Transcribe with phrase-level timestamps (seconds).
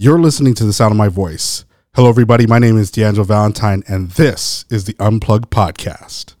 [0.00, 1.64] You're listening to the sound of my voice.
[1.96, 2.46] Hello, everybody.
[2.46, 6.36] My name is D'Angelo Valentine, and this is the Unplugged Podcast.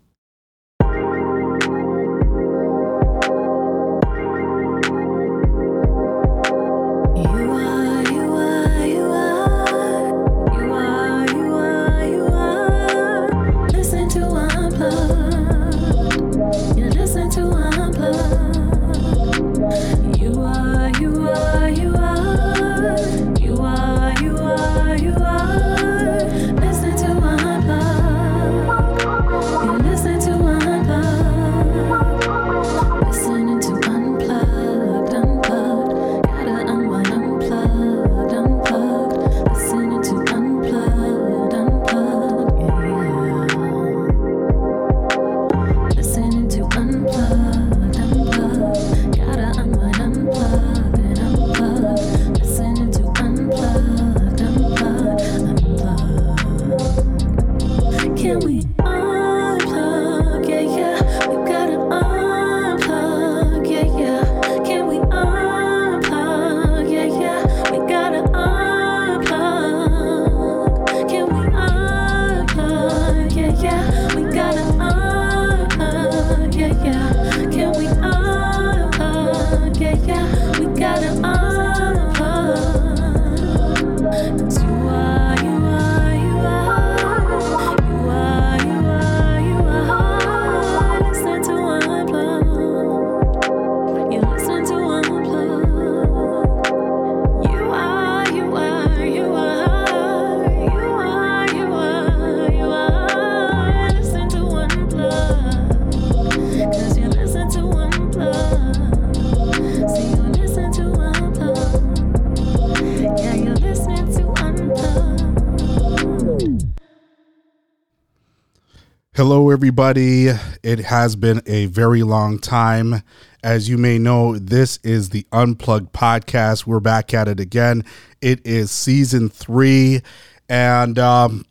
[119.68, 120.28] Everybody.
[120.62, 123.02] It has been a very long time.
[123.44, 126.66] As you may know, this is the Unplugged podcast.
[126.66, 127.84] We're back at it again.
[128.22, 130.00] It is season three.
[130.48, 131.44] And um,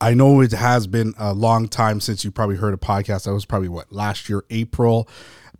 [0.00, 3.24] I know it has been a long time since you probably heard a podcast.
[3.24, 5.08] That was probably what, last year, April.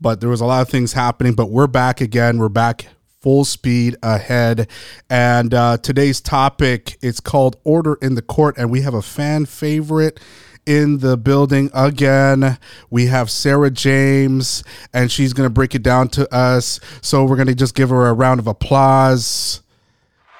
[0.00, 1.34] But there was a lot of things happening.
[1.34, 2.38] But we're back again.
[2.38, 2.87] We're back
[3.21, 4.69] full speed ahead.
[5.10, 9.47] And uh, today's topic it's called Order in the Court, and we have a fan
[9.47, 10.21] favorite
[10.66, 12.58] in the building again.
[12.91, 16.80] We have Sarah James, and she's going to break it down to us.
[17.00, 19.62] So we're going to just give her a round of applause.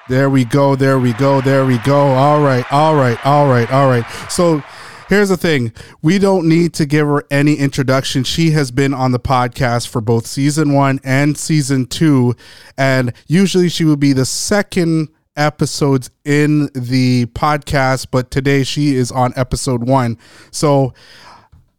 [0.07, 0.75] There we go.
[0.75, 1.41] There we go.
[1.41, 1.97] There we go.
[1.97, 2.65] All right.
[2.71, 3.23] All right.
[3.25, 3.71] All right.
[3.71, 4.05] All right.
[4.29, 4.63] So
[5.09, 8.23] here's the thing we don't need to give her any introduction.
[8.23, 12.35] She has been on the podcast for both season one and season two.
[12.77, 19.11] And usually she would be the second episodes in the podcast, but today she is
[19.11, 20.17] on episode one.
[20.51, 20.93] So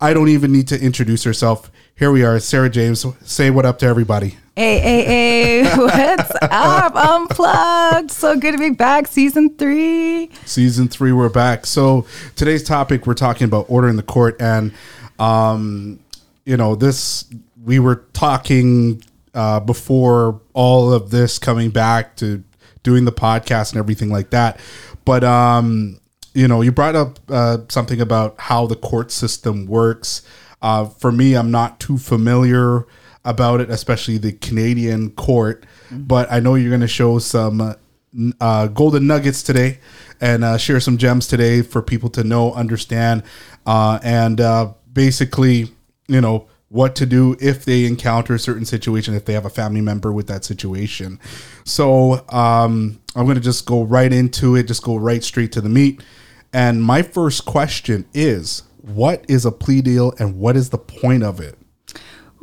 [0.01, 1.71] I don't even need to introduce herself.
[1.95, 3.07] Here we are, Sarah James.
[3.23, 4.37] Say what up to everybody.
[4.55, 6.95] Hey, hey, hey, what's up?
[6.95, 8.11] Unplugged.
[8.11, 9.07] So good to be back.
[9.07, 10.31] Season three.
[10.45, 12.07] season three we're back so
[12.37, 14.73] today's topic we're talking about order in the court and
[15.19, 15.99] um
[16.45, 17.25] you know this
[17.65, 19.03] we were talking
[19.35, 22.43] uh before all of this coming back to
[22.87, 24.59] doing the podcast and everything like that.
[25.05, 26.01] But um
[26.33, 30.23] you know you brought up uh something about how the court system works.
[30.63, 32.87] Uh for me i'm not too familiar
[33.27, 37.75] about it especially the canadian court but i know you're going to show some uh,
[38.41, 39.79] uh, golden nuggets today
[40.21, 43.23] and uh, share some gems today for people to know, understand,
[43.67, 45.69] uh, and uh, basically,
[46.09, 49.51] you know, what to do if they encounter a certain situation, if they have a
[49.51, 51.21] family member with that situation.
[51.65, 55.61] So um, I'm going to just go right into it, just go right straight to
[55.61, 56.03] the meat.
[56.53, 61.23] And my first question is what is a plea deal and what is the point
[61.23, 61.57] of it?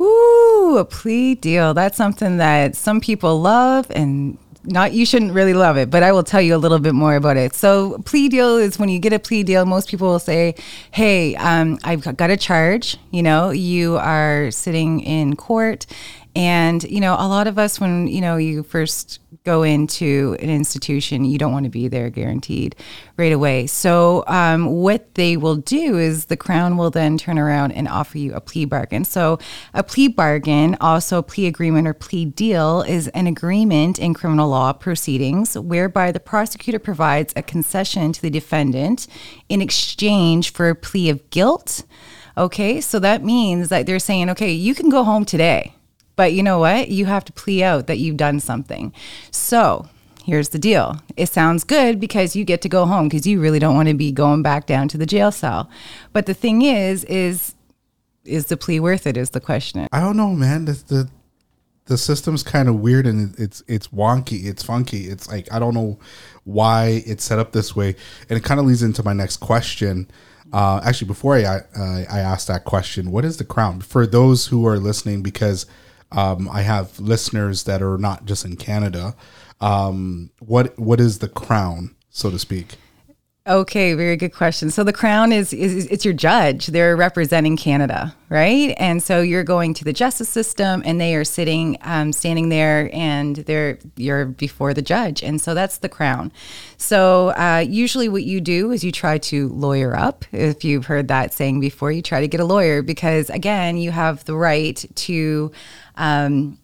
[0.00, 1.72] Ooh, a plea deal.
[1.72, 6.12] That's something that some people love and not you shouldn't really love it, but I
[6.12, 7.54] will tell you a little bit more about it.
[7.54, 10.54] So, plea deal is when you get a plea deal, most people will say,
[10.90, 12.96] "Hey, um, I've got a charge.
[13.10, 15.86] You know, you are sitting in court,
[16.36, 20.48] and you know, a lot of us, when you know you first go into an
[20.48, 22.74] institution, you don't want to be there guaranteed
[23.18, 23.66] right away.
[23.66, 28.16] So, um, what they will do is the Crown will then turn around and offer
[28.16, 29.04] you a plea bargain.
[29.04, 29.38] So,
[29.74, 34.48] a plea bargain, also a plea agreement or plea deal, is an agreement in criminal
[34.48, 39.06] law proceedings whereby the prosecutor provides a concession to the defendant
[39.50, 41.84] in exchange for a plea of guilt.
[42.38, 45.74] Okay, so that means that they're saying, okay, you can go home today.
[46.16, 46.88] But you know what?
[46.88, 48.92] You have to plea out that you've done something.
[49.30, 49.88] So
[50.24, 51.00] here's the deal.
[51.16, 53.94] It sounds good because you get to go home because you really don't want to
[53.94, 55.68] be going back down to the jail cell.
[56.12, 57.54] But the thing is, is
[58.24, 59.16] is the plea worth it?
[59.16, 59.86] Is the question.
[59.92, 60.64] I don't know, man.
[60.64, 61.10] The the,
[61.86, 64.46] the system's kind of weird and it's it's wonky.
[64.46, 65.08] It's funky.
[65.08, 65.98] It's like I don't know
[66.44, 67.94] why it's set up this way,
[68.28, 70.08] and it kind of leads into my next question.
[70.52, 74.46] Uh, actually, before I uh, I ask that question, what is the crown for those
[74.46, 75.22] who are listening?
[75.22, 75.66] Because
[76.14, 79.14] um, I have listeners that are not just in Canada.
[79.60, 82.76] Um, what what is the crown, so to speak?
[83.46, 84.70] Okay, very good question.
[84.70, 86.68] So the crown is, is it's your judge.
[86.68, 88.74] They're representing Canada, right?
[88.78, 92.88] And so you're going to the justice system, and they are sitting, um, standing there,
[92.94, 96.32] and they're you're before the judge, and so that's the crown.
[96.78, 100.24] So uh, usually, what you do is you try to lawyer up.
[100.32, 103.90] If you've heard that saying before, you try to get a lawyer because again, you
[103.90, 105.52] have the right to.
[105.96, 106.58] Um,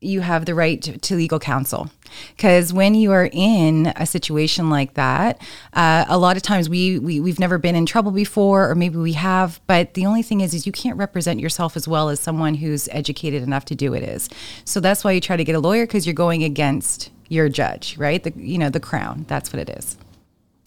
[0.00, 1.90] you have the right to, legal counsel.
[2.36, 5.40] Because when you are in a situation like that
[5.72, 8.96] uh, a lot of times we, we we've never been in trouble before or maybe
[8.96, 12.20] we have but the only thing is is you can't represent yourself as well as
[12.20, 14.28] someone who's educated enough to do it is.
[14.64, 17.96] So that's why you try to get a lawyer because you're going against your judge
[17.96, 18.22] right?
[18.22, 19.24] The you know the crown.
[19.28, 19.96] That's what it is.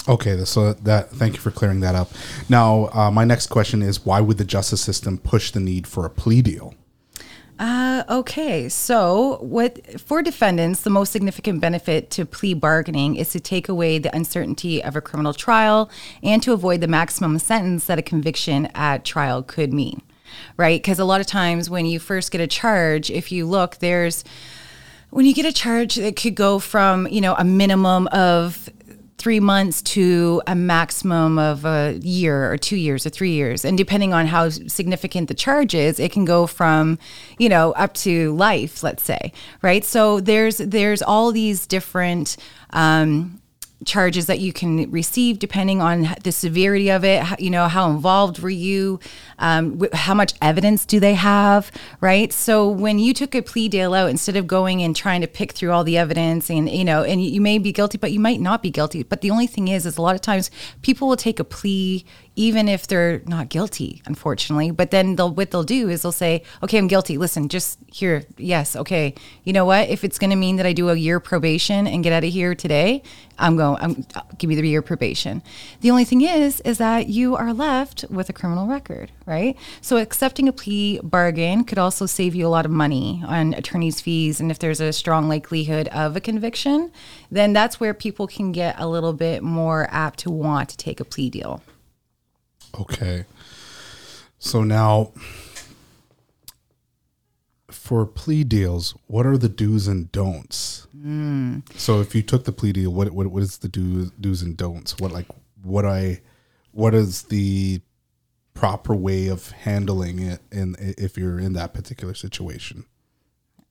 [0.07, 2.09] Okay, so that thank you for clearing that up.
[2.47, 6.05] Now, uh, my next question is: Why would the justice system push the need for
[6.05, 6.73] a plea deal?
[7.59, 13.39] Uh, okay, so what for defendants, the most significant benefit to plea bargaining is to
[13.39, 15.89] take away the uncertainty of a criminal trial
[16.23, 20.01] and to avoid the maximum sentence that a conviction at trial could mean,
[20.55, 20.81] right?
[20.81, 24.23] Because a lot of times when you first get a charge, if you look, there's
[25.09, 28.69] when you get a charge, it could go from you know a minimum of
[29.19, 33.65] three months to a maximum of a year or two years or three years.
[33.65, 36.97] And depending on how significant the charge is, it can go from,
[37.37, 39.83] you know, up to life, let's say, right?
[39.83, 42.37] So there's there's all these different
[42.71, 43.38] um,
[43.85, 48.39] charges that you can receive depending on the severity of it you know how involved
[48.39, 48.99] were you
[49.37, 51.71] um, wh- how much evidence do they have
[52.01, 52.31] right?
[52.31, 55.51] So when you took a plea deal out instead of going and trying to pick
[55.51, 58.39] through all the evidence and you know and you may be guilty but you might
[58.39, 59.03] not be guilty.
[59.03, 62.05] But the only thing is is a lot of times people will take a plea
[62.39, 64.71] even if they're not guilty, unfortunately.
[64.71, 67.17] But then they'll what they'll do is they'll say, "Okay, I'm guilty.
[67.17, 69.13] Listen, just here, yes, okay.
[69.43, 69.89] You know what?
[69.89, 72.31] If it's going to mean that I do a year probation and get out of
[72.31, 73.03] here today,
[73.37, 73.77] I'm going.
[73.81, 74.05] I'm
[74.37, 75.43] give me the year probation.
[75.81, 79.57] The only thing is, is that you are left with a criminal record, right?
[79.81, 83.99] So accepting a plea bargain could also save you a lot of money on attorney's
[83.99, 86.93] fees, and if there's a strong likelihood of a conviction,
[87.29, 91.01] then that's where people can get a little bit more apt to want to take
[91.01, 91.61] a plea deal.
[92.77, 93.25] Okay.
[94.37, 95.11] So now,
[97.69, 100.87] for plea deals, what are the do's and don'ts?
[101.75, 104.57] So if you took the plea deal, what what what is the do, do's and
[104.57, 104.97] don'ts?
[104.99, 105.27] What like
[105.63, 106.21] what I
[106.71, 107.81] what is the
[108.53, 112.85] proper way of handling it in if you're in that particular situation?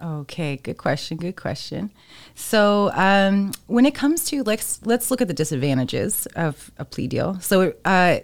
[0.01, 1.17] Okay, good question.
[1.17, 1.91] Good question.
[2.35, 7.09] So, um, when it comes to let's let's look at the disadvantages of a plea
[7.09, 7.41] deal.
[7.41, 8.21] So, uh,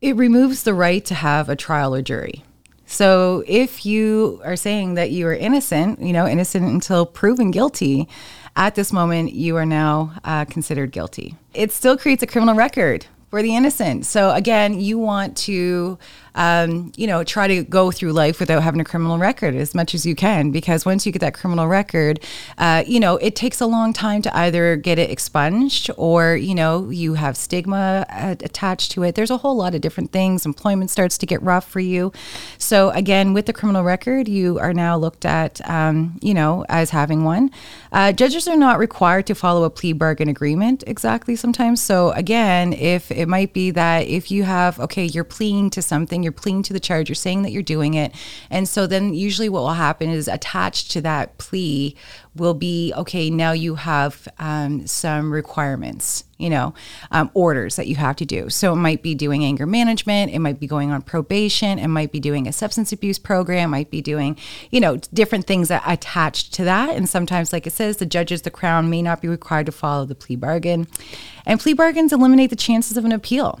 [0.00, 2.44] it removes the right to have a trial or jury.
[2.86, 8.08] So, if you are saying that you are innocent, you know, innocent until proven guilty,
[8.58, 11.36] at this moment you are now uh, considered guilty.
[11.54, 14.04] It still creates a criminal record for the innocent.
[14.04, 15.98] So again, you want to,
[16.34, 19.94] um, you know, try to go through life without having a criminal record as much
[19.94, 22.20] as you can, because once you get that criminal record,
[22.58, 26.54] uh, you know, it takes a long time to either get it expunged or, you
[26.54, 29.14] know, you have stigma uh, attached to it.
[29.14, 30.46] There's a whole lot of different things.
[30.46, 32.12] Employment starts to get rough for you.
[32.58, 36.90] So again, with the criminal record, you are now looked at, um, you know, as
[36.90, 37.50] having one.
[37.92, 41.80] Uh, judges are not required to follow a plea bargain agreement exactly sometimes.
[41.82, 46.17] So again, if it might be that if you have, okay, you're pleading to something,
[46.22, 48.14] you're pleading to the charge, you're saying that you're doing it.
[48.50, 51.96] And so then usually what will happen is attached to that plea
[52.34, 56.72] will be, okay, now you have um, some requirements, you know,
[57.10, 58.48] um, orders that you have to do.
[58.48, 62.12] So it might be doing anger management, it might be going on probation, it might
[62.12, 64.36] be doing a substance abuse program, might be doing,
[64.70, 66.90] you know, different things that attached to that.
[66.96, 70.04] And sometimes, like it says, the judges, the crown may not be required to follow
[70.04, 70.86] the plea bargain.
[71.44, 73.60] And plea bargains eliminate the chances of an appeal.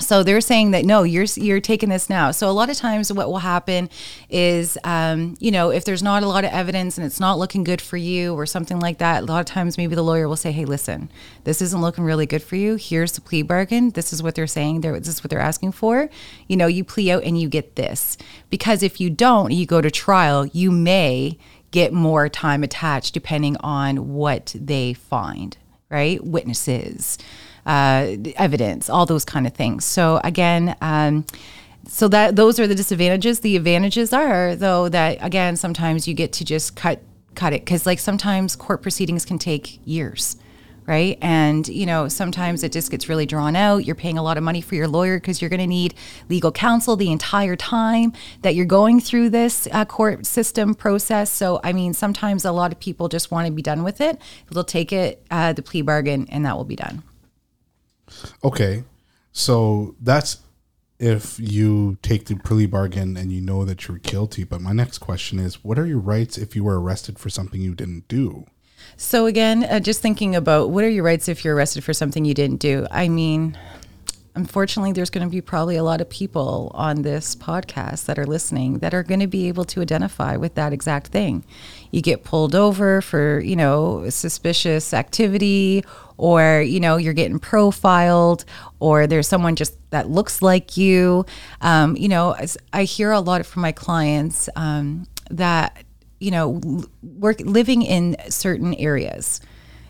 [0.00, 2.30] So they're saying that no, you're you're taking this now.
[2.30, 3.88] So a lot of times, what will happen
[4.28, 7.64] is, um, you know, if there's not a lot of evidence and it's not looking
[7.64, 10.36] good for you or something like that, a lot of times maybe the lawyer will
[10.36, 11.10] say, "Hey, listen,
[11.44, 12.76] this isn't looking really good for you.
[12.76, 13.90] Here's the plea bargain.
[13.90, 14.80] This is what they're saying.
[14.80, 16.08] They're, this is what they're asking for.
[16.48, 18.16] You know, you plea out and you get this.
[18.48, 21.38] Because if you don't, you go to trial, you may
[21.70, 25.56] get more time attached depending on what they find,
[25.88, 26.22] right?
[26.24, 27.18] Witnesses,
[27.66, 29.84] uh, evidence, all those kind of things.
[29.84, 31.24] So again, um,
[31.86, 33.40] so that those are the disadvantages.
[33.40, 37.02] The advantages are though that again sometimes you get to just cut
[37.34, 40.36] cut it because like sometimes court proceedings can take years
[40.90, 41.18] right?
[41.20, 43.84] And, you know, sometimes it just gets really drawn out.
[43.84, 45.94] You're paying a lot of money for your lawyer because you're going to need
[46.28, 48.12] legal counsel the entire time
[48.42, 51.30] that you're going through this uh, court system process.
[51.30, 54.20] So, I mean, sometimes a lot of people just want to be done with it.
[54.50, 57.04] They'll take it, uh, the plea bargain, and that will be done.
[58.44, 58.84] Okay.
[59.32, 60.38] So that's
[60.98, 64.44] if you take the plea bargain and you know that you're guilty.
[64.44, 67.60] But my next question is what are your rights if you were arrested for something
[67.60, 68.46] you didn't do?
[68.96, 72.24] So again, uh, just thinking about what are your rights if you're arrested for something
[72.24, 72.86] you didn't do?
[72.90, 73.56] I mean,
[74.34, 78.26] unfortunately, there's going to be probably a lot of people on this podcast that are
[78.26, 81.44] listening that are going to be able to identify with that exact thing.
[81.90, 85.84] You get pulled over for, you know, suspicious activity,
[86.16, 88.44] or, you know, you're getting profiled,
[88.78, 91.24] or there's someone just that looks like you.
[91.60, 92.36] Um, you know,
[92.72, 95.84] I hear a lot from my clients um, that
[96.20, 96.60] you know,
[97.02, 99.40] work living in certain areas,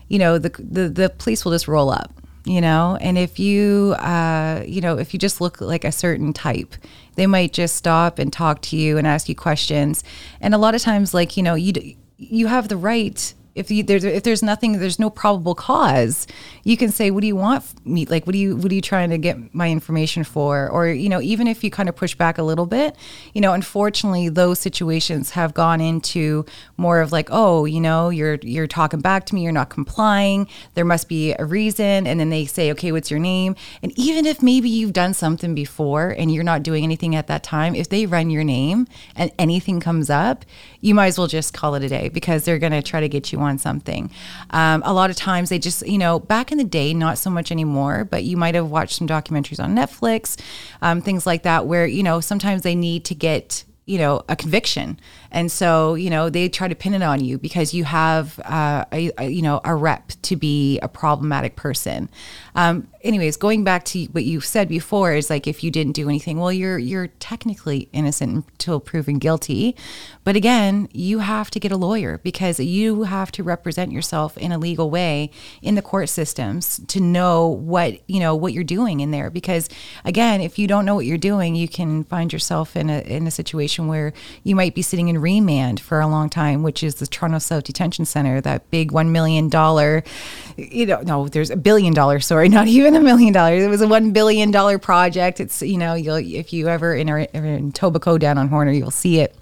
[0.07, 3.95] you know, the the, the police will just roll up, you know, and if you,
[3.99, 6.75] uh, you know, if you just look like a certain type,
[7.15, 10.03] they might just stop and talk to you and ask you questions,
[10.39, 13.33] and a lot of times, like you know, you you have the right.
[13.53, 16.25] If you, there's if there's nothing, there's no probable cause.
[16.63, 18.05] You can say, "What do you want me?
[18.05, 21.09] Like, what do you what are you trying to get my information for?" Or you
[21.09, 22.95] know, even if you kind of push back a little bit,
[23.33, 26.45] you know, unfortunately, those situations have gone into
[26.77, 30.47] more of like, "Oh, you know, you're you're talking back to me, you're not complying.
[30.75, 34.25] There must be a reason." And then they say, "Okay, what's your name?" And even
[34.25, 37.89] if maybe you've done something before and you're not doing anything at that time, if
[37.89, 40.45] they run your name and anything comes up,
[40.79, 43.09] you might as well just call it a day because they're going to try to
[43.09, 44.11] get you on something.
[44.51, 47.29] Um, a lot of times they just, you know, back in the day, not so
[47.29, 50.39] much anymore, but you might have watched some documentaries on Netflix,
[50.81, 54.37] um, things like that, where, you know, sometimes they need to get you know a
[54.37, 54.97] conviction.
[55.31, 58.85] And so you know they try to pin it on you because you have uh,
[58.93, 62.09] a, a you know a rep to be a problematic person.
[62.55, 66.07] Um, anyways going back to what you said before is like if you didn't do
[66.07, 69.75] anything well you're you're technically innocent until proven guilty.
[70.23, 74.53] But again you have to get a lawyer because you have to represent yourself in
[74.53, 75.31] a legal way
[75.61, 79.29] in the court systems to know what you know what you're doing in there.
[79.29, 79.67] Because
[80.05, 83.27] again if you don't know what you're doing you can find yourself in a in
[83.27, 86.95] a situation where you might be sitting in remand for a long time which is
[86.95, 90.03] the Toronto South Detention Center that big 1 million dollar
[90.57, 93.81] you know no there's a billion dollar sorry not even a million dollars it was
[93.81, 98.19] a 1 billion dollar project it's you know you'll if you ever in, in Etobicoke
[98.19, 99.35] down on Horner you'll see it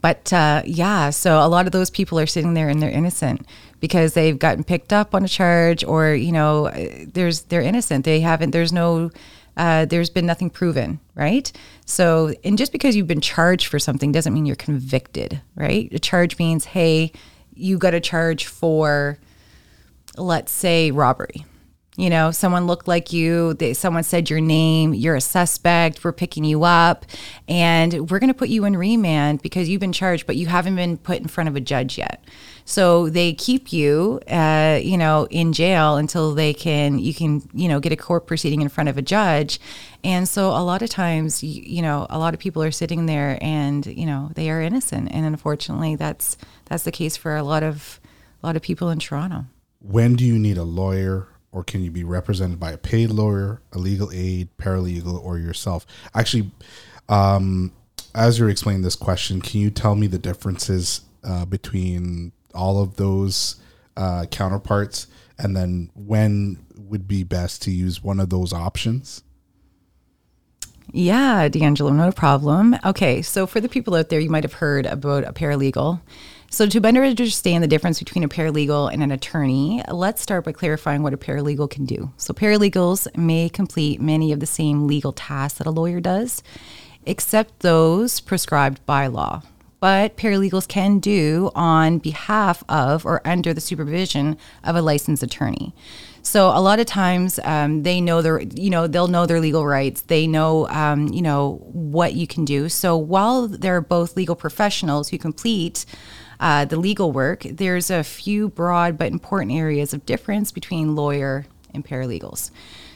[0.00, 3.46] but uh, yeah, so a lot of those people are sitting there and they're innocent
[3.80, 6.70] because they've gotten picked up on a charge, or you know,
[7.06, 8.04] there's they're innocent.
[8.04, 8.50] They haven't.
[8.50, 9.10] There's no.
[9.56, 11.50] Uh, there's been nothing proven, right?
[11.84, 15.88] So, and just because you've been charged for something doesn't mean you're convicted, right?
[15.92, 17.12] A charge means, hey,
[17.54, 19.18] you got a charge for,
[20.16, 21.44] let's say, robbery.
[22.00, 26.12] You know, someone looked like you, they, someone said your name, you're a suspect, we're
[26.12, 27.04] picking you up,
[27.46, 30.76] and we're going to put you in remand because you've been charged, but you haven't
[30.76, 32.24] been put in front of a judge yet.
[32.64, 37.68] So they keep you, uh, you know, in jail until they can, you can, you
[37.68, 39.60] know, get a court proceeding in front of a judge.
[40.02, 43.04] And so a lot of times, you, you know, a lot of people are sitting
[43.04, 45.10] there and, you know, they are innocent.
[45.12, 48.00] And unfortunately, that's, that's the case for a lot of,
[48.42, 49.44] a lot of people in Toronto.
[49.80, 53.60] When do you need a lawyer or can you be represented by a paid lawyer,
[53.72, 55.86] a legal aid, paralegal, or yourself?
[56.14, 56.50] Actually,
[57.08, 57.72] um,
[58.14, 62.96] as you're explaining this question, can you tell me the differences uh, between all of
[62.96, 63.56] those
[63.96, 65.06] uh, counterparts
[65.38, 69.22] and then when would be best to use one of those options?
[70.92, 72.76] Yeah, D'Angelo, no problem.
[72.84, 76.00] Okay, so for the people out there, you might have heard about a paralegal.
[76.52, 80.50] So, to better understand the difference between a paralegal and an attorney, let's start by
[80.50, 82.10] clarifying what a paralegal can do.
[82.16, 86.42] So, paralegals may complete many of the same legal tasks that a lawyer does,
[87.06, 89.42] except those prescribed by law.
[89.78, 95.72] But paralegals can do on behalf of or under the supervision of a licensed attorney.
[96.22, 99.64] So a lot of times um, they know their, you know, they'll know their legal
[99.64, 100.02] rights.
[100.02, 102.68] They know, um, you know, what you can do.
[102.68, 105.86] So while they're both legal professionals who complete
[106.40, 111.46] uh, the legal work, there's a few broad but important areas of difference between lawyer
[111.72, 112.50] and paralegals.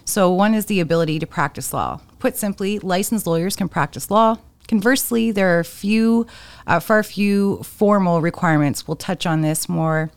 [0.04, 2.00] So one is the ability to practice law.
[2.18, 4.38] Put simply, licensed lawyers can practice law.
[4.66, 6.26] Conversely, there are few,
[6.66, 8.88] uh, far few formal requirements.
[8.88, 10.10] We'll touch on this more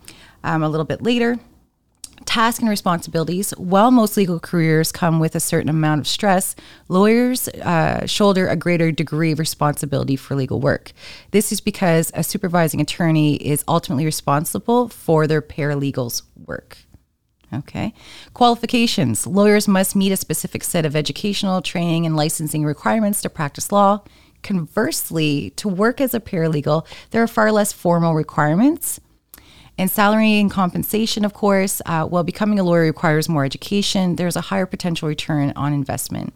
[0.43, 1.37] um, a little bit later.
[2.27, 3.51] Task and responsibilities.
[3.51, 6.55] While most legal careers come with a certain amount of stress,
[6.89, 10.91] lawyers uh, shoulder a greater degree of responsibility for legal work.
[11.31, 16.77] This is because a supervising attorney is ultimately responsible for their paralegals' work.
[17.53, 17.93] Okay.
[18.33, 19.25] Qualifications.
[19.25, 24.03] Lawyers must meet a specific set of educational, training, and licensing requirements to practice law.
[24.43, 28.99] Conversely, to work as a paralegal, there are far less formal requirements.
[29.79, 34.35] And salary and compensation, of course, uh, while becoming a lawyer requires more education, there's
[34.35, 36.33] a higher potential return on investment.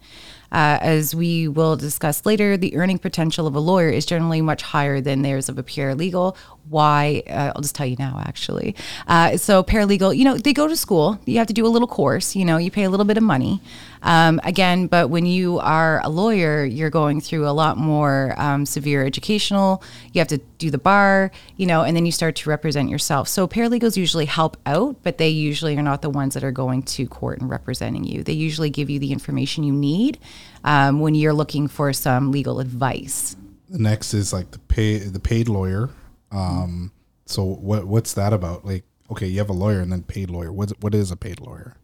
[0.52, 4.62] Uh, as we will discuss later, the earning potential of a lawyer is generally much
[4.62, 6.36] higher than theirs of a paralegal.
[6.68, 7.22] Why?
[7.28, 8.74] Uh, I'll just tell you now, actually.
[9.06, 11.18] Uh, so, paralegal, you know, they go to school.
[11.26, 12.36] You have to do a little course.
[12.36, 13.60] You know, you pay a little bit of money.
[14.02, 18.66] Um, again, but when you are a lawyer, you're going through a lot more um,
[18.66, 19.82] severe educational.
[20.12, 23.28] You have to do the bar, you know, and then you start to represent yourself.
[23.28, 26.82] So paralegals usually help out, but they usually are not the ones that are going
[26.82, 28.24] to court and representing you.
[28.24, 30.18] They usually give you the information you need
[30.64, 33.36] um, when you're looking for some legal advice.
[33.68, 35.90] The next is like the pay the paid lawyer.
[36.32, 36.92] Um,
[37.26, 38.64] so what what's that about?
[38.64, 40.52] Like, okay, you have a lawyer and then paid lawyer.
[40.52, 41.76] What what is a paid lawyer?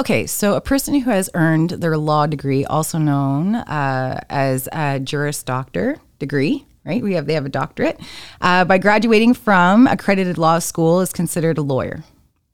[0.00, 5.00] Okay, so a person who has earned their law degree, also known uh, as a
[5.00, 7.02] Juris Doctor degree, right?
[7.02, 8.00] We have they have a doctorate
[8.40, 12.04] uh, by graduating from accredited law school is considered a lawyer.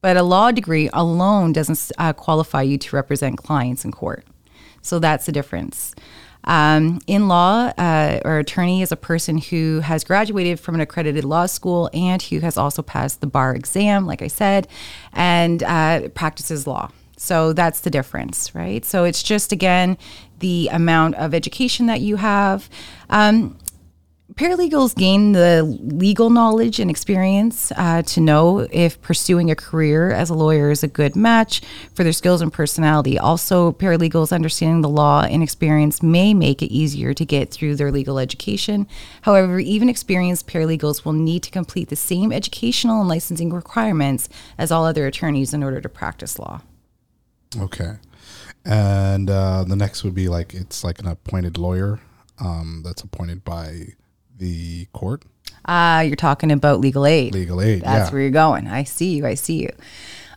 [0.01, 4.25] But a law degree alone doesn't uh, qualify you to represent clients in court.
[4.83, 5.95] So that's the difference.
[6.45, 11.25] Um, in law, uh, or attorney is a person who has graduated from an accredited
[11.25, 14.69] law school and who has also passed the bar exam, like I said,
[15.13, 16.91] and uh, practices law.
[17.17, 18.85] So that's the difference, right?
[18.85, 19.97] So it's just, again,
[20.41, 22.69] the amount of education that you have.
[23.09, 23.57] Um,
[24.33, 30.31] paralegals gain the legal knowledge and experience uh, to know if pursuing a career as
[30.31, 31.61] a lawyer is a good match
[31.93, 33.19] for their skills and personality.
[33.19, 37.93] Also, paralegals understanding the law and experience may make it easier to get through their
[37.93, 38.87] legal education.
[39.23, 44.73] However, even experienced paralegals will need to complete the same educational and licensing requirements as
[44.73, 46.63] all other attorneys in order to practice law.
[47.59, 47.97] Okay.
[48.65, 52.01] And uh, the next would be like it's like an appointed lawyer
[52.41, 53.89] um, that's appointed by
[54.45, 55.25] the court,
[55.67, 57.33] Ah, you're talking about legal aid.
[57.33, 57.81] legal aid.
[57.83, 58.13] That's yeah.
[58.13, 58.69] where you're going.
[58.69, 59.27] I see you.
[59.27, 59.71] I see you.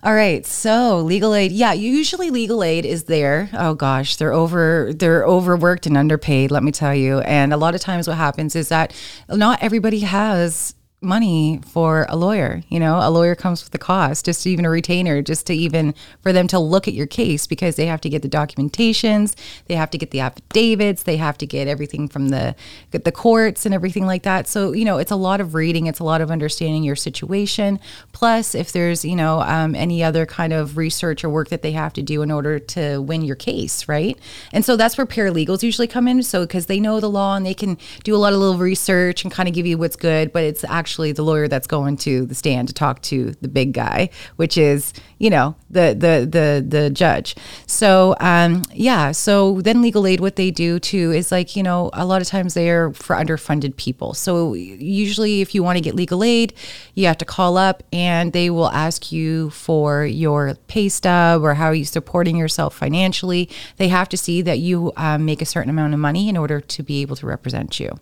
[0.02, 0.46] All right.
[0.46, 1.52] So legal aid.
[1.52, 3.50] Yeah, usually legal aid is there.
[3.52, 7.18] Oh gosh, they're over they're overworked and underpaid, let me tell you.
[7.20, 8.94] And a lot of times what happens is that
[9.28, 12.98] not everybody has money for a lawyer you know?
[13.00, 16.46] A lawyer comes with the cost just even a retainer just to even for them
[16.48, 19.34] to look at your case because they have to get the documentations
[19.66, 22.54] they have to get the affidavits they have to get everything from the
[22.90, 24.46] the courts and everything like that.
[24.46, 27.80] So you know it's a lot of reading it's a lot of understanding your situation.
[28.12, 31.72] Plus if there's you know um, any other kind of research or work that they
[31.72, 34.18] have to do in order to win your case right?
[34.52, 37.44] And so that's where paralegals usually come in so because they know the law and
[37.44, 40.32] they can do a lot of little research and kind of give you what's good
[40.32, 43.72] but it's actually the lawyer that's going to the stand to talk to the big
[43.72, 47.34] guy which is you know the the the the judge.
[47.66, 51.90] So um yeah so then legal aid what they do too is like you know
[51.92, 54.14] a lot of times they are for underfunded people.
[54.14, 56.54] So usually if you want to get legal aid
[56.94, 61.54] you have to call up and they will ask you for your pay stub or
[61.54, 63.48] how are you supporting yourself financially.
[63.76, 66.60] They have to see that you um, make a certain amount of money in order
[66.60, 67.98] to be able to represent you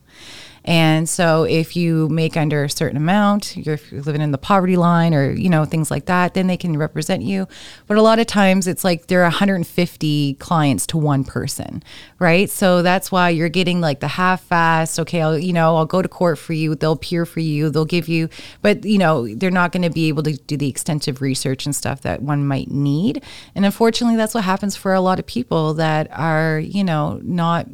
[0.66, 4.38] and so if you make under a certain amount, you're, if you're living in the
[4.38, 7.46] poverty line or, you know, things like that, then they can represent you.
[7.86, 11.84] But a lot of times it's like there are 150 clients to one person,
[12.18, 12.50] right?
[12.50, 16.02] So that's why you're getting like the half fast, okay, I'll, you know, I'll go
[16.02, 16.74] to court for you.
[16.74, 17.70] They'll peer for you.
[17.70, 18.28] They'll give you,
[18.60, 21.76] but, you know, they're not going to be able to do the extensive research and
[21.76, 23.22] stuff that one might need.
[23.54, 27.68] And unfortunately, that's what happens for a lot of people that are, you know, not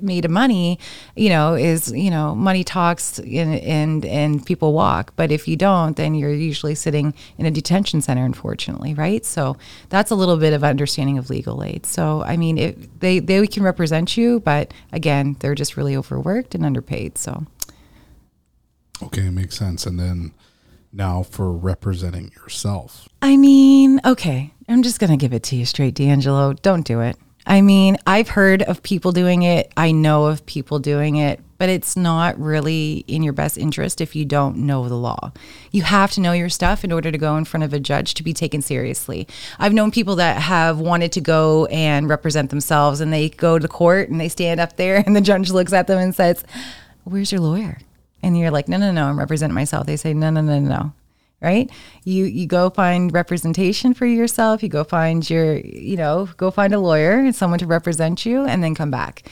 [0.00, 0.78] made of money,
[1.16, 5.12] you know, is, you know, money talks and, and, and people walk.
[5.16, 9.24] But if you don't, then you're usually sitting in a detention center, unfortunately, right?
[9.24, 9.56] So
[9.88, 11.86] that's a little bit of understanding of legal aid.
[11.86, 16.54] So, I mean, it, they, they can represent you, but again, they're just really overworked
[16.54, 17.18] and underpaid.
[17.18, 17.46] So,
[19.02, 19.86] Okay, makes sense.
[19.86, 20.32] And then
[20.92, 23.08] now for representing yourself.
[23.22, 26.52] I mean, okay, I'm just going to give it to you straight, D'Angelo.
[26.54, 27.16] Don't do it.
[27.48, 29.72] I mean, I've heard of people doing it.
[29.74, 34.14] I know of people doing it, but it's not really in your best interest if
[34.14, 35.32] you don't know the law.
[35.72, 38.12] You have to know your stuff in order to go in front of a judge
[38.14, 39.26] to be taken seriously.
[39.58, 43.66] I've known people that have wanted to go and represent themselves and they go to
[43.66, 46.44] court and they stand up there and the judge looks at them and says,
[47.04, 47.78] Where's your lawyer?
[48.22, 49.86] And you're like, No, no, no, I'm representing myself.
[49.86, 50.92] They say, No, no, no, no
[51.40, 51.70] right?
[52.04, 54.62] You you go find representation for yourself.
[54.62, 58.44] You go find your you know go find a lawyer and someone to represent you
[58.44, 59.22] and then come back.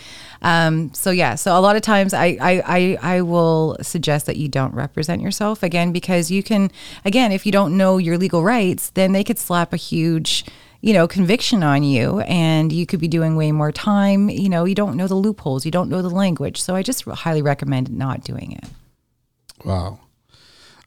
[0.43, 4.37] Um, so yeah so a lot of times I, I i i will suggest that
[4.37, 6.71] you don't represent yourself again because you can
[7.07, 10.45] again if you don't know your legal rights then they could slap a huge
[10.83, 14.29] you know conviction on you and you could be doing way more time.
[14.29, 15.65] You know you don't know the loopholes.
[15.65, 16.61] You don't know the language.
[16.61, 18.65] So i just highly recommend not doing it.
[19.65, 20.01] Wow.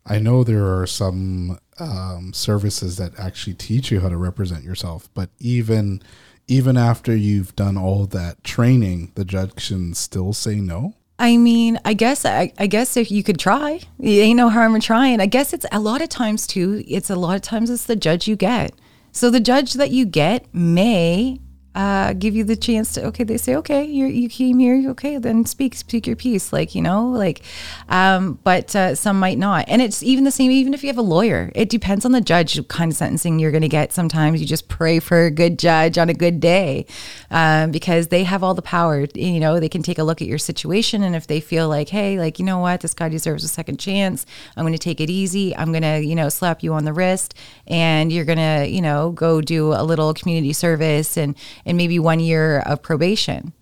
[0.06, 5.10] I know there are some um, services that actually teach you how to represent yourself,
[5.14, 6.02] but even
[6.48, 10.96] even after you've done all that training, the judge can still say no.
[11.20, 14.74] I mean, I guess I, I guess if you could try, it ain't no harm
[14.74, 15.20] in trying.
[15.20, 16.84] I guess it's a lot of times too.
[16.88, 18.72] It's a lot of times it's the judge you get.
[19.12, 21.40] So the judge that you get may
[21.76, 23.06] uh, give you the chance to.
[23.06, 26.74] Okay, they say, okay, you you came here, okay, then speak, speak your piece, like
[26.76, 27.42] you know, like.
[27.88, 30.52] Um, but uh, some might not, and it's even the same.
[30.52, 33.52] Even if you have a lawyer, it depends on the judge kind of sentencing you're
[33.52, 33.94] going to get.
[33.94, 36.86] Sometimes you just pray for a good judge on a good day,
[37.30, 39.06] um, because they have all the power.
[39.14, 41.90] You know, they can take a look at your situation, and if they feel like,
[41.90, 44.26] hey, like you know what, this guy deserves a second chance,
[44.58, 45.56] I'm going to take it easy.
[45.56, 47.36] I'm going to, you know, slap you on the wrist,
[47.68, 51.36] and you're going to, you know, go do a little community service and
[51.70, 53.54] and maybe one year of probation.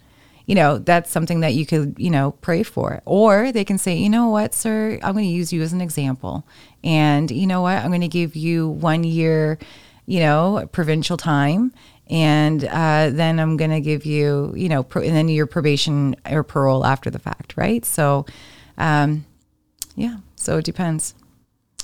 [0.46, 3.02] You know, that's something that you could, you know, pray for.
[3.04, 5.82] Or they can say, you know what, sir, I'm going to use you as an
[5.82, 6.48] example.
[6.86, 9.60] And you know what, I'm going to give you one year,
[10.06, 11.74] you know, provincial time.
[12.10, 16.15] And uh, then I'm going to give you, you know, pro- and then your probation
[16.32, 17.84] or parole after the fact, right?
[17.84, 18.26] So,
[18.78, 19.26] um,
[19.98, 21.13] yeah, so it depends.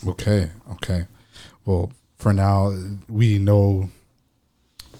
[0.08, 0.52] Okay.
[0.72, 1.08] Okay.
[1.66, 2.74] Well, for now,
[3.10, 3.90] we know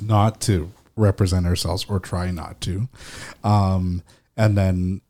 [0.02, 2.88] not to represent ourselves or try not to.
[3.44, 4.04] Um,
[4.38, 5.02] and then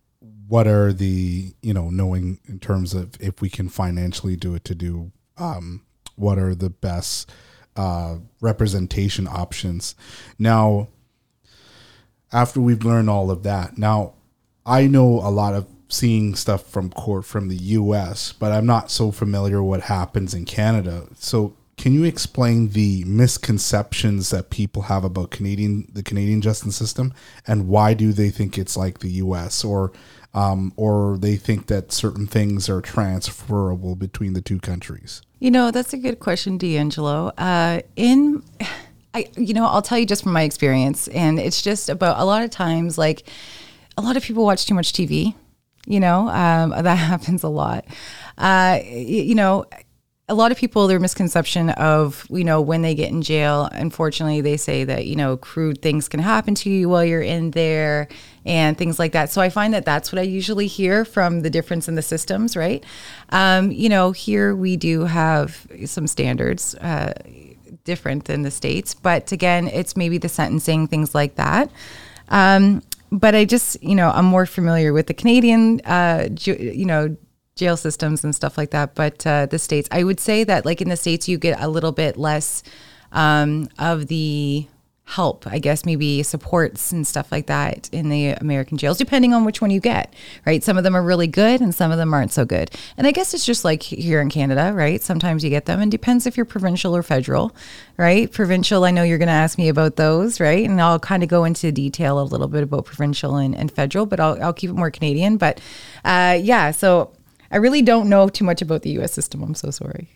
[0.47, 4.63] what are the, you know, knowing in terms of if we can financially do it
[4.65, 5.81] to do, um,
[6.15, 7.31] what are the best
[7.75, 9.95] uh, representation options?
[10.37, 10.89] Now,
[12.31, 14.13] after we've learned all of that, now
[14.65, 18.89] I know a lot of seeing stuff from court from the US, but I'm not
[18.89, 21.07] so familiar what happens in Canada.
[21.15, 27.13] So can you explain the misconceptions that people have about Canadian the Canadian justice system
[27.47, 29.91] and why do they think it's like the US or
[30.33, 35.21] um, or they think that certain things are transferable between the two countries?
[35.39, 37.27] You know, that's a good question, D'Angelo.
[37.37, 38.43] Uh, in,
[39.13, 42.25] I, you know, I'll tell you just from my experience, and it's just about a
[42.25, 43.27] lot of times, like,
[43.97, 45.35] a lot of people watch too much TV.
[45.85, 47.85] You know, um, that happens a lot.
[48.37, 49.65] Uh, you know,
[50.29, 54.39] a lot of people their misconception of you know when they get in jail unfortunately
[54.39, 58.07] they say that you know crude things can happen to you while you're in there
[58.45, 59.29] and things like that.
[59.29, 62.55] So i find that that's what i usually hear from the difference in the systems
[62.55, 62.83] right?
[63.29, 67.13] Um, you know here we do have some standards uh,
[67.83, 71.69] different than the states but again it's maybe the sentencing things like that.
[72.29, 72.81] Um,
[73.11, 77.15] but i just you know i'm more familiar with the canadian uh, ju- you know
[77.55, 78.95] jail systems and stuff like that.
[78.95, 81.67] But uh, the states, I would say that like in the states, you get a
[81.67, 82.63] little bit less
[83.11, 84.67] um, of the
[85.05, 89.43] help, I guess maybe supports and stuff like that in the American jails, depending on
[89.43, 90.13] which one you get.
[90.45, 90.63] Right?
[90.63, 92.71] Some of them are really good, and some of them aren't so good.
[92.97, 95.01] And I guess it's just like here in Canada, right?
[95.01, 97.55] Sometimes you get them, and depends if you're provincial or federal.
[97.97, 98.31] Right?
[98.31, 100.67] Provincial, I know you're going to ask me about those, right?
[100.67, 104.05] And I'll kind of go into detail a little bit about provincial and, and federal,
[104.05, 105.37] but I'll, I'll keep it more Canadian.
[105.37, 105.59] But
[106.03, 107.11] uh, yeah, so
[107.53, 109.13] I really don't know too much about the U.S.
[109.13, 109.43] system.
[109.43, 110.09] I'm so sorry.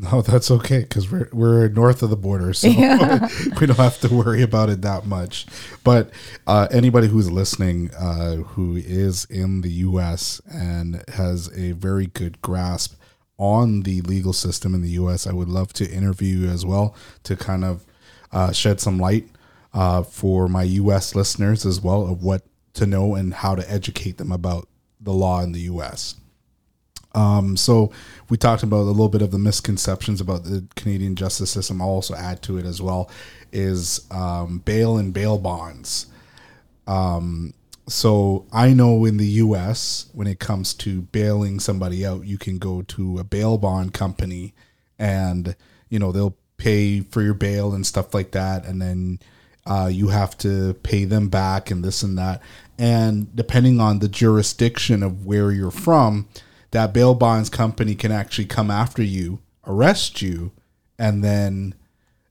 [0.00, 2.68] No, that's okay because we're we're north of the border, so
[3.60, 5.44] we don't have to worry about it that much.
[5.82, 6.10] But
[6.46, 10.40] uh, anybody who's listening, uh, who is in the U.S.
[10.48, 12.94] and has a very good grasp
[13.38, 16.94] on the legal system in the U.S., I would love to interview you as well
[17.24, 17.84] to kind of
[18.30, 19.26] uh, shed some light
[19.74, 21.16] uh, for my U.S.
[21.16, 22.42] listeners as well of what
[22.74, 24.68] to know and how to educate them about
[25.00, 26.14] the law in the U.S.
[27.18, 27.90] Um, so
[28.28, 31.82] we talked about a little bit of the misconceptions about the Canadian justice system.
[31.82, 33.10] I'll also add to it as well
[33.50, 36.06] is um, bail and bail bonds.
[36.86, 37.54] Um,
[37.88, 40.08] so I know in the U.S.
[40.12, 44.54] when it comes to bailing somebody out, you can go to a bail bond company,
[44.98, 45.56] and
[45.88, 49.18] you know they'll pay for your bail and stuff like that, and then
[49.66, 52.42] uh, you have to pay them back and this and that.
[52.78, 56.28] And depending on the jurisdiction of where you're from,
[56.70, 60.52] that bail bonds company can actually come after you, arrest you,
[60.98, 61.74] and then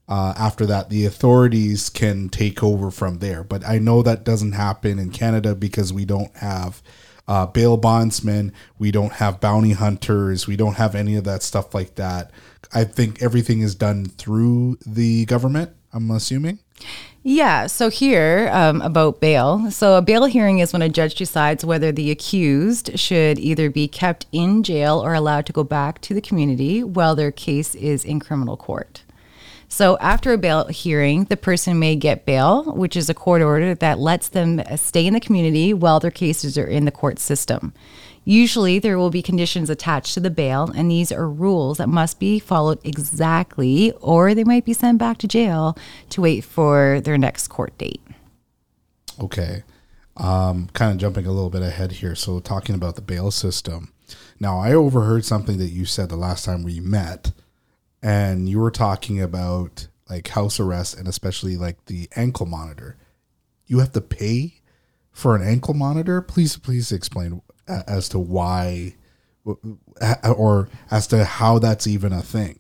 [0.08, 3.44] uh, after that, the authorities can take over from there.
[3.44, 6.82] But I know that doesn't happen in Canada because we don't have
[7.28, 11.74] uh, bail bondsmen, we don't have bounty hunters, we don't have any of that stuff
[11.74, 12.32] like that.
[12.74, 15.72] I think everything is done through the government.
[15.92, 16.60] I'm assuming.
[17.30, 17.68] Yeah.
[17.68, 19.70] So here um, about bail.
[19.70, 23.90] So a bail hearing is when a judge decides whether the accused should either be
[23.90, 28.06] kept in jail or allowed to go back to the community while their case is
[28.06, 29.04] in criminal court.
[29.68, 33.76] So after a bail hearing, the person may get bail, which is a court order
[33.76, 37.74] that lets them stay in the community while their cases are in the court system.
[38.28, 42.20] Usually, there will be conditions attached to the bail, and these are rules that must
[42.20, 45.78] be followed exactly, or they might be sent back to jail
[46.10, 48.02] to wait for their next court date.
[49.18, 49.64] Okay.
[50.18, 52.16] Um, kind of jumping a little bit ahead here.
[52.16, 53.94] So, talking about the bail system.
[54.42, 57.32] Now, I overheard something that you said the last time we met,
[58.04, 62.98] and you were talking about like house arrest and especially like the ankle monitor.
[63.68, 64.56] You have to pay
[65.14, 66.22] for an ankle monitor.
[66.22, 68.96] Please, please explain as to why,
[69.46, 72.60] or as to how that's even a thing.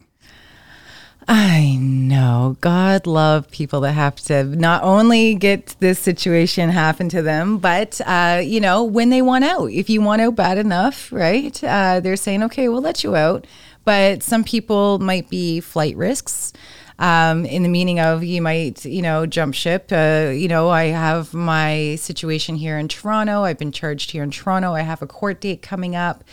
[1.29, 2.55] I know.
[2.61, 7.99] God love people that have to not only get this situation happen to them, but
[8.05, 9.69] uh, you know when they want out.
[9.71, 11.61] If you want out bad enough, right?
[11.63, 13.45] Uh, they're saying, "Okay, we'll let you out."
[13.83, 16.53] But some people might be flight risks.
[16.99, 19.91] Um, in the meaning of you might, you know, jump ship.
[19.91, 23.43] Uh, you know, I have my situation here in Toronto.
[23.43, 24.73] I've been charged here in Toronto.
[24.73, 26.23] I have a court date coming up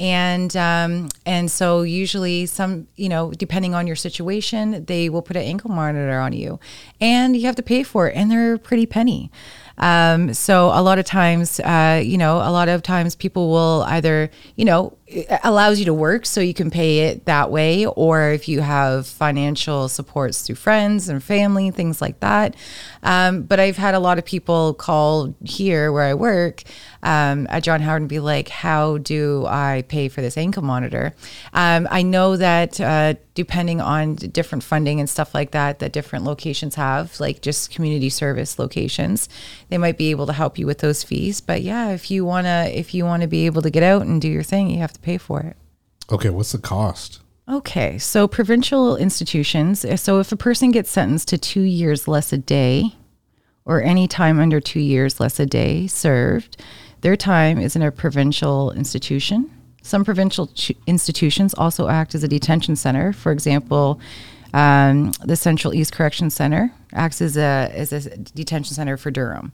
[0.00, 5.36] and um, and so usually some you know depending on your situation they will put
[5.36, 6.58] an ankle monitor on you
[7.00, 9.30] and you have to pay for it and they're pretty penny
[9.76, 13.84] um, so a lot of times uh, you know a lot of times people will
[13.88, 14.96] either you know
[15.42, 19.06] allows you to work so you can pay it that way or if you have
[19.06, 22.54] financial supports through friends and family things like that.
[23.02, 26.62] Um, but i've had a lot of people call here where i work
[27.02, 31.14] um, at john howard and be like how do i pay for this ankle monitor?
[31.54, 36.24] Um, i know that uh, depending on different funding and stuff like that that different
[36.24, 39.28] locations have like just community service locations
[39.70, 41.40] they might be able to help you with those fees.
[41.40, 44.02] But yeah if you want to if you want to be able to get out
[44.02, 45.56] and do your thing you have to pay for it
[46.12, 47.20] Okay, what's the cost?
[47.48, 49.84] Okay, so provincial institutions.
[50.00, 52.96] So if a person gets sentenced to two years less a day,
[53.64, 56.56] or any time under two years less a day served,
[57.02, 59.50] their time is in a provincial institution.
[59.82, 63.12] Some provincial ch- institutions also act as a detention center.
[63.12, 64.00] For example,
[64.52, 69.52] um, the Central East Correction Center acts as a as a detention center for Durham.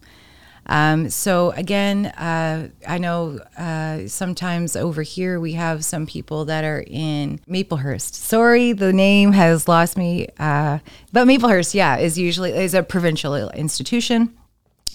[0.68, 6.64] Um, so again, uh, I know uh, sometimes over here we have some people that
[6.64, 8.14] are in Maplehurst.
[8.14, 10.79] Sorry, the name has lost me, uh,
[11.12, 14.37] but Maplehurst, yeah, is usually is a provincial institution.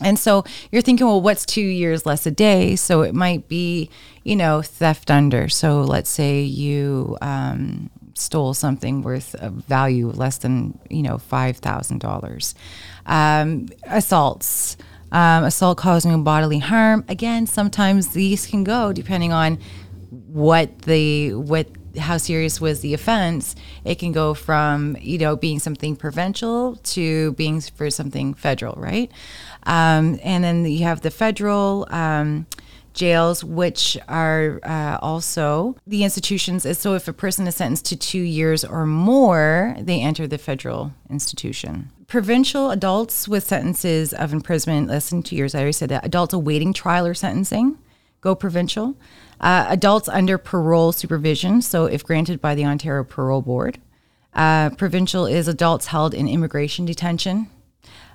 [0.01, 2.75] And so you're thinking, well, what's two years less a day?
[2.75, 3.89] So it might be,
[4.23, 5.47] you know, theft under.
[5.47, 11.57] So let's say you um, stole something worth a value less than, you know, five
[11.57, 12.55] thousand dollars.
[13.05, 14.75] Um, assaults,
[15.11, 17.03] um, assault causing bodily harm.
[17.07, 19.59] Again, sometimes these can go depending on
[20.09, 23.55] what the what how serious was the offense.
[23.83, 29.11] It can go from you know being something provincial to being for something federal right?
[29.63, 32.47] Um, and then you have the federal um,
[32.93, 36.65] jails which are uh, also the institutions.
[36.77, 40.93] So if a person is sentenced to two years or more they enter the federal
[41.09, 46.05] institution provincial adults with sentences of imprisonment less than two years i already said that
[46.05, 47.77] adults awaiting trial or sentencing
[48.21, 48.95] go provincial.
[49.39, 53.79] Uh, adults under parole supervision, so if granted by the Ontario Parole Board.
[54.33, 57.49] Uh, provincial is adults held in immigration detention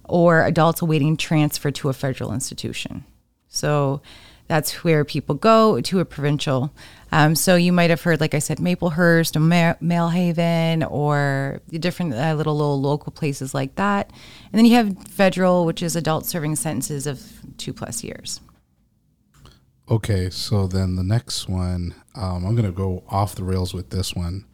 [0.05, 3.05] or adults awaiting transfer to a federal institution.
[3.49, 4.01] So
[4.49, 6.73] that's where people go to a provincial.
[7.13, 12.15] Um, so you might have heard, like I said, Maplehurst, or Ma- Millhaven, or different
[12.15, 14.11] uh, little, little local places like that.
[14.53, 17.23] And then you have federal, which is adults serving sentences of
[17.59, 18.41] two plus years.
[19.89, 24.15] Okay, so then the next one, um, I'm gonna go off the rails with this
[24.15, 24.45] one.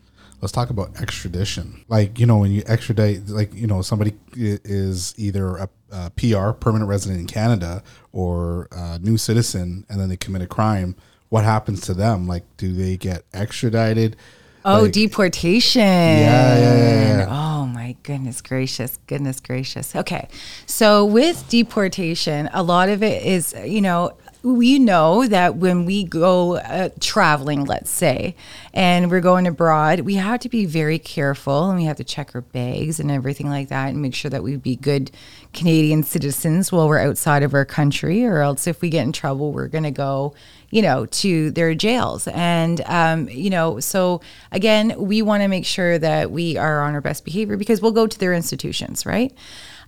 [0.43, 1.85] Let's talk about extradition.
[1.89, 6.51] Like you know, when you extradite, like you know, somebody is either a, a PR,
[6.51, 10.97] permanent resident in Canada, or a new citizen, and then they commit a crime.
[11.29, 12.27] What happens to them?
[12.27, 14.17] Like, do they get extradited?
[14.65, 15.81] Oh, Like- deportation.
[15.81, 17.27] yeah, yeah, yeah.
[17.31, 18.41] Oh my goodness.
[18.41, 19.95] Goodness gracious, goodness gracious.
[19.97, 20.29] Okay.
[20.67, 26.03] So with deportation, a lot of it is, you know, we know that when we
[26.03, 28.35] go uh, traveling, let's say,
[28.75, 32.35] and we're going abroad, we have to be very careful and we have to check
[32.35, 35.13] our bags and everything like that and make sure that we be good
[35.53, 39.53] Canadian citizens while we're outside of our country, or else if we get in trouble,
[39.53, 40.35] we're going to go,
[40.71, 42.27] you know, to their jails.
[42.29, 46.95] And, um, you know, so again, we want to make sure that we are on
[46.95, 49.33] our best behavior because we'll go to their institutions, right?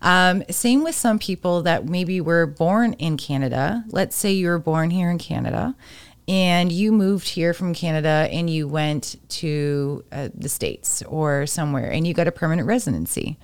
[0.04, 3.84] Um, same with some people that maybe were born in Canada.
[3.88, 5.74] Let's say you were born here in Canada
[6.28, 11.90] and you moved here from Canada and you went to uh, the States or somewhere
[11.90, 13.38] and you got a permanent residency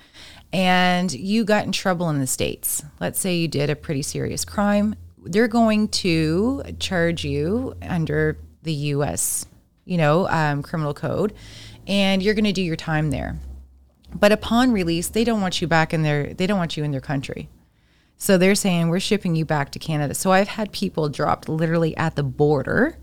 [0.52, 2.84] and you got in trouble in the States.
[3.00, 4.96] Let's say you did a pretty serious crime.
[5.24, 9.46] They're going to charge you under the US,
[9.86, 11.32] you know, um, criminal code,
[11.86, 13.38] and you're going to do your time there.
[14.14, 16.90] But upon release, they don't want you back in their they don't want you in
[16.90, 17.48] their country.
[18.16, 20.14] So they're saying we're shipping you back to Canada.
[20.14, 22.98] So I've had people dropped literally at the border.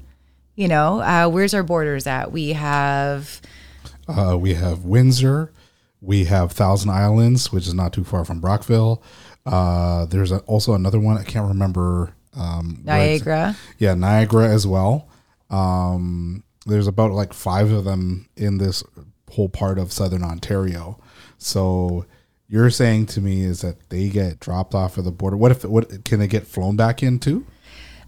[0.56, 2.32] You know, uh, where's our borders at?
[2.32, 3.42] We have
[4.08, 5.52] Uh, we have Windsor.
[6.02, 9.02] We have Thousand Islands, which is not too far from Brockville.
[9.46, 11.18] Uh, there's a, also another one.
[11.18, 12.14] I can't remember.
[12.36, 13.56] Um, Niagara.
[13.80, 15.10] Yeah, Niagara as well.
[15.50, 18.84] Um, there's about like five of them in this
[19.32, 21.00] whole part of southern Ontario.
[21.38, 22.06] So
[22.50, 25.38] you're saying to me is that they get dropped off at the border.
[25.38, 27.46] What if what can they get flown back into?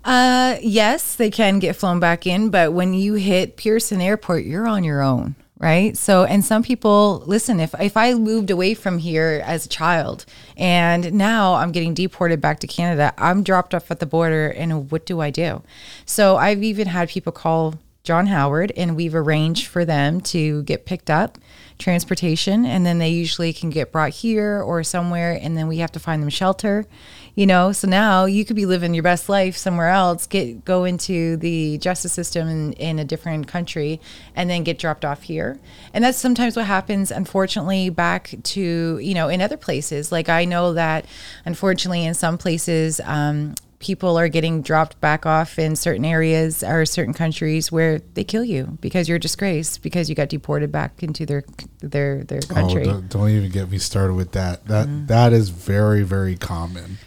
[0.06, 4.68] Uh, yes, they can get flown back in, but when you hit Pearson Airport, you're
[4.68, 5.98] on your own, right?
[5.98, 7.60] So, and some people listen.
[7.60, 12.40] If if I moved away from here as a child, and now I'm getting deported
[12.40, 15.64] back to Canada, I'm dropped off at the border, and what do I do?
[16.06, 17.76] So, I've even had people call
[18.10, 21.38] John Howard, and we've arranged for them to get picked up,
[21.78, 25.92] transportation, and then they usually can get brought here or somewhere, and then we have
[25.92, 26.88] to find them shelter.
[27.36, 30.86] You know, so now you could be living your best life somewhere else, get go
[30.86, 34.02] into the justice system in, in a different country,
[34.36, 35.60] and then get dropped off here.
[35.94, 40.12] And that's sometimes what happens, unfortunately, back to you know in other places.
[40.12, 41.06] Like I know that,
[41.46, 43.00] unfortunately, in some places.
[43.04, 48.24] Um, people are getting dropped back off in certain areas or certain countries where they
[48.24, 51.44] kill you because you're a disgrace because you got deported back into their
[51.80, 52.84] their their country.
[52.84, 54.66] Oh, don't, don't even get me started with that.
[54.68, 56.98] That that is very very common,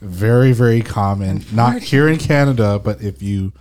[0.00, 1.44] very very common.
[1.52, 3.52] Not here in Canada, but if you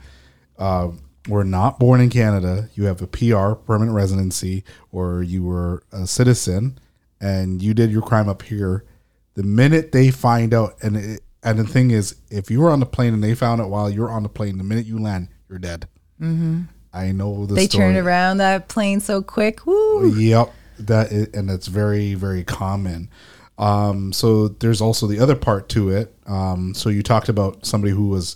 [0.57, 0.91] uh,
[1.27, 6.07] were not born in Canada, you have a PR permanent residency, or you were a
[6.07, 6.79] citizen,
[7.19, 8.85] and you did your crime up here.
[9.33, 12.79] The minute they find out, and it, and the thing is, if you were on
[12.79, 15.29] the plane and they found it while you're on the plane, the minute you land,
[15.47, 15.87] you're dead.
[16.19, 16.63] Mm-hmm.
[16.93, 17.85] I know the they story.
[17.85, 19.65] turned around that plane so quick.
[19.65, 20.13] Woo.
[20.15, 23.09] Yep, that is, and it's very very common.
[23.57, 26.13] Um, so there's also the other part to it.
[26.25, 28.35] Um, so you talked about somebody who was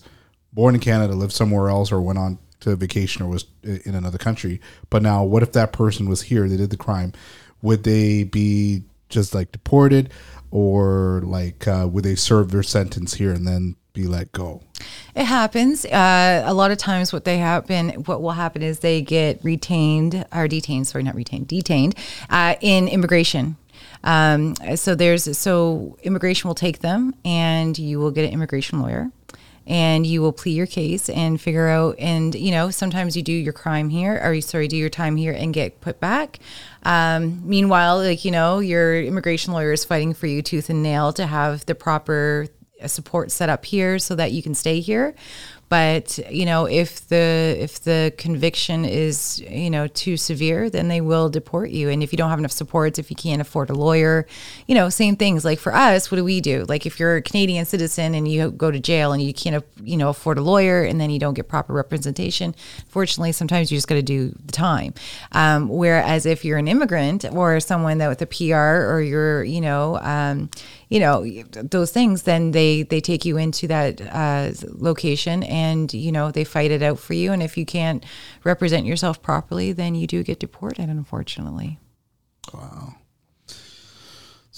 [0.54, 4.18] born in Canada, lived somewhere else, or went on to vacation, or was in another
[4.18, 4.62] country.
[4.90, 6.48] But now, what if that person was here?
[6.48, 7.14] They did the crime.
[7.62, 10.12] Would they be just like deported,
[10.52, 14.62] or like uh, would they serve their sentence here and then be let go?
[15.16, 15.86] It happens.
[15.86, 20.26] Uh, a lot of times, what they happen, what will happen is they get retained
[20.34, 20.88] or detained.
[20.88, 21.96] Sorry, not retained, detained
[22.30, 23.58] uh, in immigration.
[24.04, 29.12] Um, so there's so immigration will take them, and you will get an immigration lawyer,
[29.70, 31.96] and you will plea your case and figure out.
[32.00, 35.16] And you know, sometimes you do your crime here, or you sorry, do your time
[35.16, 36.40] here and get put back.
[36.84, 41.14] Um, meanwhile, like you know, your immigration lawyer is fighting for you tooth and nail
[41.14, 42.48] to have the proper
[42.88, 45.14] support set up here so that you can stay here
[45.70, 51.00] but you know if the if the conviction is you know too severe then they
[51.00, 51.90] will deport you.
[51.90, 54.26] And if you don't have enough supports if you can't afford a lawyer
[54.68, 55.46] you know same things.
[55.46, 56.66] Like for us what do we do?
[56.68, 59.96] Like if you're a canadian citizen and you go to jail and you can't you
[59.96, 62.56] know afford a lawyer and then you don't get proper representation
[62.88, 64.94] fortunately sometimes you just got to do the time.
[65.32, 69.62] Um, whereas if you're an immigrant or someone that with a pr or you're you
[69.62, 70.50] know um,
[70.90, 75.59] you know those things then they they take you into that uh, location and
[75.94, 78.04] you know they fight it out for you and if you can't
[78.44, 81.80] represent yourself properly then you do get deported unfortunately
[82.54, 82.96] wow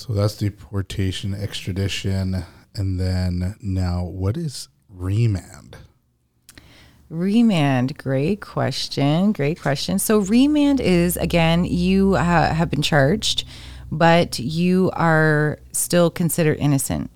[0.01, 5.77] So that's deportation, extradition, and then now what is remand?
[7.07, 9.31] Remand, great question.
[9.31, 9.99] Great question.
[9.99, 13.43] So, remand is again, you ha- have been charged,
[13.91, 17.11] but you are still considered innocent.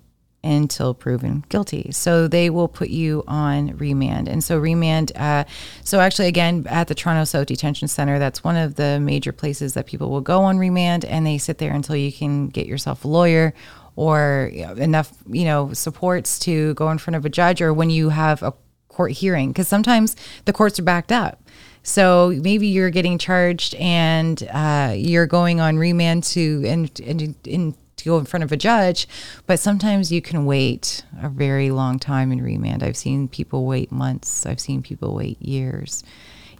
[0.46, 1.90] Until proven guilty.
[1.92, 4.28] So they will put you on remand.
[4.28, 5.44] And so remand, uh,
[5.82, 9.74] so actually, again, at the Toronto South Detention Center, that's one of the major places
[9.74, 13.04] that people will go on remand and they sit there until you can get yourself
[13.04, 13.52] a lawyer
[13.96, 18.10] or enough, you know, supports to go in front of a judge or when you
[18.10, 18.52] have a
[18.88, 19.48] court hearing.
[19.48, 21.42] Because sometimes the courts are backed up.
[21.82, 27.74] So maybe you're getting charged and uh, you're going on remand to and, and, and
[28.06, 29.06] go in front of a judge,
[29.46, 32.82] but sometimes you can wait a very long time in remand.
[32.82, 34.46] I've seen people wait months.
[34.46, 36.02] I've seen people wait years.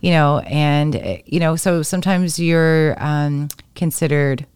[0.00, 4.46] You know, and you know, so sometimes you're um, considered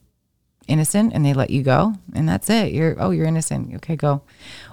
[0.69, 4.23] innocent and they let you go and that's it you're oh you're innocent okay go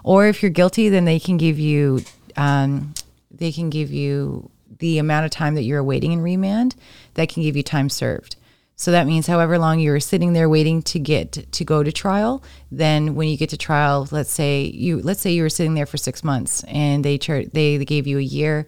[0.04, 2.00] or if you're guilty then they can give you
[2.36, 2.94] um,
[3.32, 4.50] they can give you
[4.80, 6.76] the amount of time that you're awaiting in remand
[7.16, 8.36] that can give you time served
[8.78, 11.92] so that means however long you were sitting there waiting to get to go to
[11.92, 15.74] trial then when you get to trial let's say you let's say you were sitting
[15.74, 18.66] there for six months and they, they gave you a year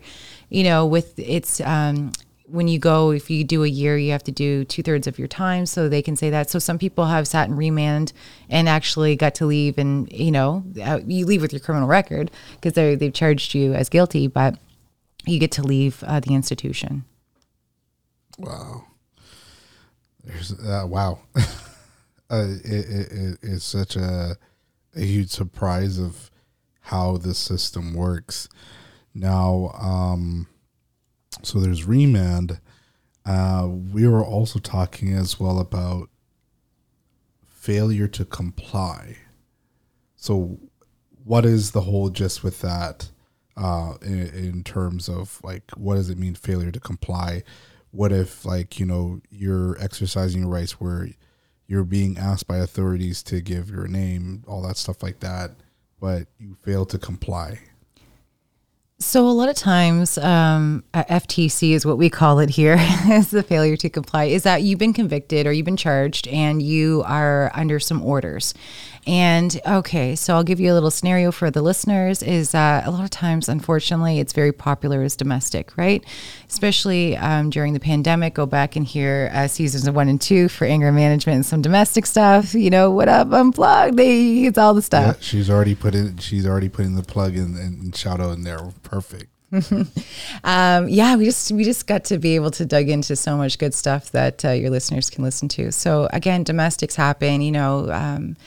[0.50, 2.12] you know with it's um,
[2.52, 5.20] when you go, if you do a year, you have to do two thirds of
[5.20, 5.66] your time.
[5.66, 6.50] So they can say that.
[6.50, 8.12] So some people have sat in remand
[8.50, 12.32] and actually got to leave, and you know, uh, you leave with your criminal record
[12.56, 14.58] because they they've charged you as guilty, but
[15.26, 17.06] you get to leave uh, the institution.
[18.38, 18.86] Wow.
[20.24, 21.20] There's uh, wow.
[21.36, 24.38] uh, it, it, it, it's such a
[24.96, 26.32] a huge surprise of
[26.82, 28.50] how the system works.
[29.14, 30.48] Now, um,
[31.44, 32.60] so there's remand.
[33.26, 36.10] Uh, we were also talking as well about
[37.46, 39.18] failure to comply.
[40.16, 40.60] So,
[41.24, 43.10] what is the whole gist with that?
[43.56, 47.44] Uh, in, in terms of like, what does it mean failure to comply?
[47.92, 51.10] What if like you know you're exercising your rights where
[51.68, 55.52] you're being asked by authorities to give your name, all that stuff like that,
[56.00, 57.60] but you fail to comply?
[59.02, 62.76] So a lot of times, um, FTC is what we call it here,
[63.10, 64.26] is the failure to comply.
[64.26, 68.54] Is that you've been convicted or you've been charged and you are under some orders.
[69.08, 72.22] And okay, so I'll give you a little scenario for the listeners.
[72.22, 76.04] Is that a lot of times, unfortunately, it's very popular as domestic, right?
[76.48, 78.34] Especially um, during the pandemic.
[78.34, 82.06] Go back and hear uh, seasons one and two for anger management and some domestic
[82.06, 82.54] stuff.
[82.54, 83.98] You know what up, unplugged?
[83.98, 85.18] They it's all the stuff.
[85.18, 86.18] Yeah, she's already put in.
[86.18, 88.60] She's already putting the plug in and shout out in there.
[88.84, 89.28] Perfect.
[90.44, 93.58] um, yeah, we just we just got to be able to dug into so much
[93.58, 95.72] good stuff that uh, your listeners can listen to.
[95.72, 97.42] So again, domestics happen.
[97.42, 97.92] You know.
[97.92, 98.38] Um,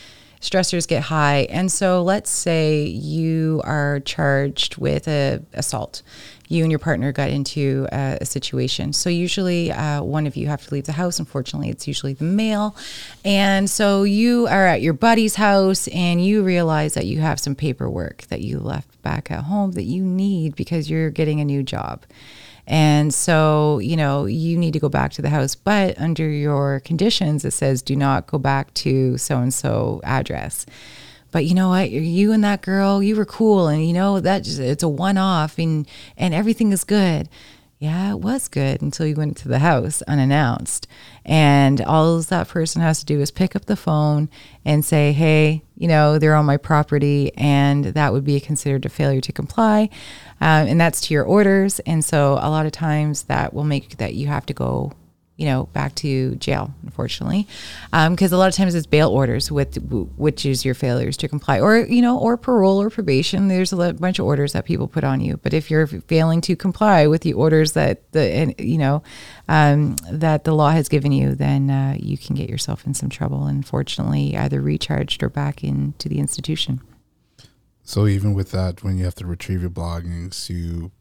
[0.42, 1.46] stressors get high.
[1.48, 6.02] And so let's say you are charged with a assault.
[6.48, 8.92] You and your partner got into a, a situation.
[8.92, 11.18] So usually uh, one of you have to leave the house.
[11.18, 12.76] Unfortunately, it's usually the male.
[13.24, 17.54] And so you are at your buddy's house and you realize that you have some
[17.54, 21.62] paperwork that you left back at home that you need because you're getting a new
[21.62, 22.02] job.
[22.66, 26.80] And so, you know, you need to go back to the house, but under your
[26.80, 30.64] conditions, it says do not go back to so and so address.
[31.32, 31.90] But you know what?
[31.90, 35.16] You and that girl, you were cool, and you know that just, it's a one
[35.16, 37.28] off, and and everything is good.
[37.78, 40.86] Yeah, it was good until you went to the house unannounced.
[41.24, 44.28] And all that person has to do is pick up the phone
[44.64, 47.32] and say, hey, you know, they're on my property.
[47.36, 49.88] And that would be considered a failure to comply.
[50.40, 51.78] Um, and that's to your orders.
[51.80, 54.92] And so a lot of times that will make that you have to go
[55.36, 57.48] you know, back to jail, unfortunately,
[57.90, 59.76] because um, a lot of times it's bail orders with
[60.16, 63.48] which is your failures to comply, or you know, or parole or probation.
[63.48, 66.54] There's a bunch of orders that people put on you, but if you're failing to
[66.54, 69.02] comply with the orders that the you know
[69.48, 73.08] um, that the law has given you, then uh, you can get yourself in some
[73.08, 73.46] trouble.
[73.46, 76.80] Unfortunately, either recharged or back into the institution.
[77.84, 80.92] So even with that, when you have to retrieve your belongings, you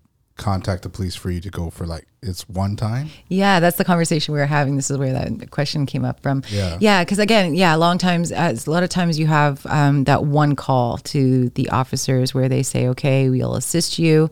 [0.41, 3.09] contact the police for you to go for like it's one time?
[3.29, 4.75] Yeah that's the conversation we were having.
[4.75, 6.43] This is where that question came up from.
[6.49, 6.77] Yeah.
[6.81, 10.03] Yeah because again yeah a long times as a lot of times you have um,
[10.05, 14.29] that one call to the officers where they say okay we'll assist you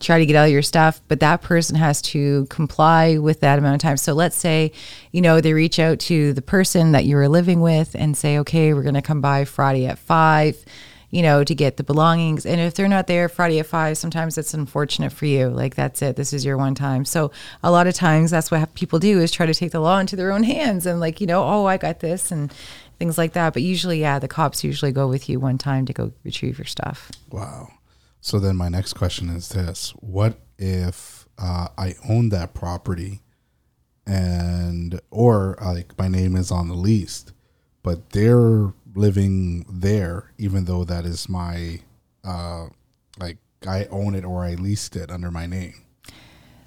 [0.00, 3.76] try to get all your stuff but that person has to comply with that amount
[3.76, 3.96] of time.
[3.96, 4.72] So let's say
[5.12, 8.38] you know they reach out to the person that you were living with and say
[8.38, 10.56] okay we're going to come by friday at five
[11.12, 12.46] you know, to get the belongings.
[12.46, 15.50] And if they're not there Friday at five, sometimes it's unfortunate for you.
[15.50, 16.16] Like that's it.
[16.16, 17.04] This is your one time.
[17.04, 17.30] So
[17.62, 20.16] a lot of times that's what people do is try to take the law into
[20.16, 22.50] their own hands and like, you know, oh, I got this and
[22.98, 23.52] things like that.
[23.52, 26.64] But usually, yeah, the cops usually go with you one time to go retrieve your
[26.64, 27.12] stuff.
[27.30, 27.68] Wow.
[28.22, 33.20] So then my next question is this: What if uh, I own that property,
[34.06, 37.26] and or uh, like my name is on the lease,
[37.82, 41.80] but they're living there, even though that is my
[42.24, 42.66] uh,
[43.18, 45.74] like I own it or I leased it under my name.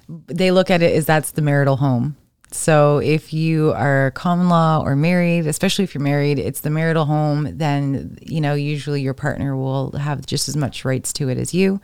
[0.08, 2.16] they look at it as that's the marital home.
[2.52, 7.04] So if you are common law or married, especially if you're married, it's the marital
[7.04, 11.38] home, then, you know, usually your partner will have just as much rights to it
[11.38, 11.80] as you.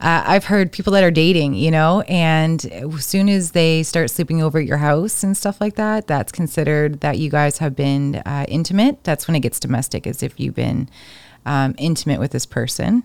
[0.00, 4.10] Uh, I've heard people that are dating, you know, and as soon as they start
[4.10, 7.74] sleeping over at your house and stuff like that, that's considered that you guys have
[7.74, 9.02] been uh, intimate.
[9.04, 10.90] That's when it gets domestic, as if you've been
[11.46, 13.04] um, intimate with this person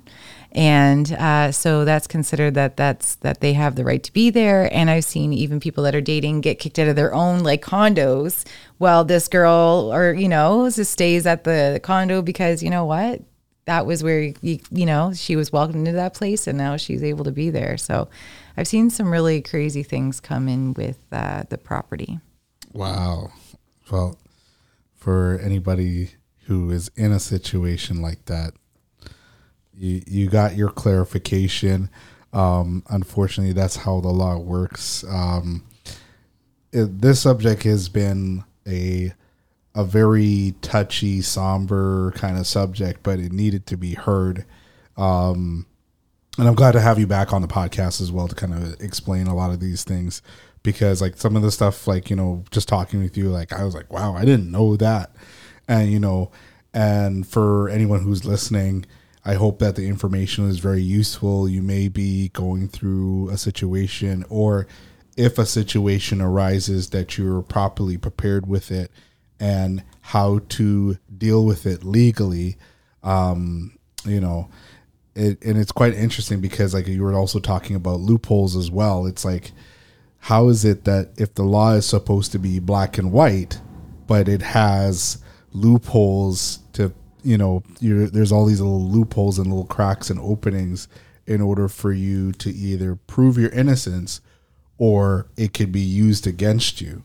[0.52, 4.74] and uh, so that's considered that that's that they have the right to be there.
[4.74, 7.62] And i've seen even people that are dating get kicked out of their own like
[7.62, 8.46] condos
[8.78, 13.22] while this girl or you know just stays at the condo because you know what?
[13.66, 17.04] That was where you, you know she was welcomed into that place and now she's
[17.04, 17.78] able to be there.
[17.78, 18.10] So
[18.56, 22.20] i've seen some really crazy things come in with uh, the property.
[22.74, 23.32] Wow.
[23.92, 24.18] Well,
[24.96, 26.12] for anybody
[26.46, 28.54] who is in a situation like that,
[29.78, 31.90] you you got your clarification.
[32.34, 35.04] Um, unfortunately, that's how the law works.
[35.10, 35.66] Um,
[36.72, 39.14] it, this subject has been a
[39.76, 44.46] a very touchy, somber kind of subject, but it needed to be heard.
[44.98, 45.68] Um,
[46.38, 48.82] and I'm glad to have you back on the podcast as well to kind of
[48.82, 50.22] explain a lot of these things
[50.64, 53.64] because like some of the stuff like you know just talking with you like I
[53.64, 55.16] was like wow I didn't know that
[55.68, 56.32] and you know
[56.74, 58.86] and for anyone who's listening
[59.28, 61.50] I hope that the information is very useful.
[61.50, 64.68] You may be going through a situation or
[65.18, 68.90] if a situation arises that you're properly prepared with it
[69.38, 72.58] and how to deal with it legally
[73.04, 74.50] um you know
[75.14, 79.06] it, and it's quite interesting because like you were also talking about loopholes as well.
[79.06, 79.52] It's like
[80.20, 83.60] how is it that if the law is supposed to be black and white
[84.08, 85.18] but it has
[85.52, 86.60] loopholes
[87.28, 90.88] you know there's all these little loopholes and little cracks and openings
[91.26, 94.22] in order for you to either prove your innocence
[94.78, 97.04] or it could be used against you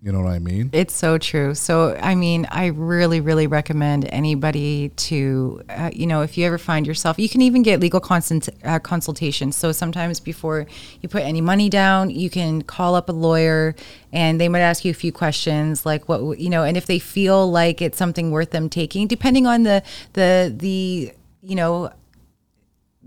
[0.00, 1.54] you know what i mean It's so true.
[1.54, 6.58] So, I mean, I really, really recommend anybody to, uh, you know, if you ever
[6.58, 9.50] find yourself, you can even get legal consult, uh, consultation.
[9.52, 10.66] So, sometimes before
[11.00, 13.74] you put any money down, you can call up a lawyer
[14.12, 16.98] and they might ask you a few questions like what, you know, and if they
[16.98, 19.82] feel like it's something worth them taking, depending on the,
[20.12, 21.90] the, the, you know,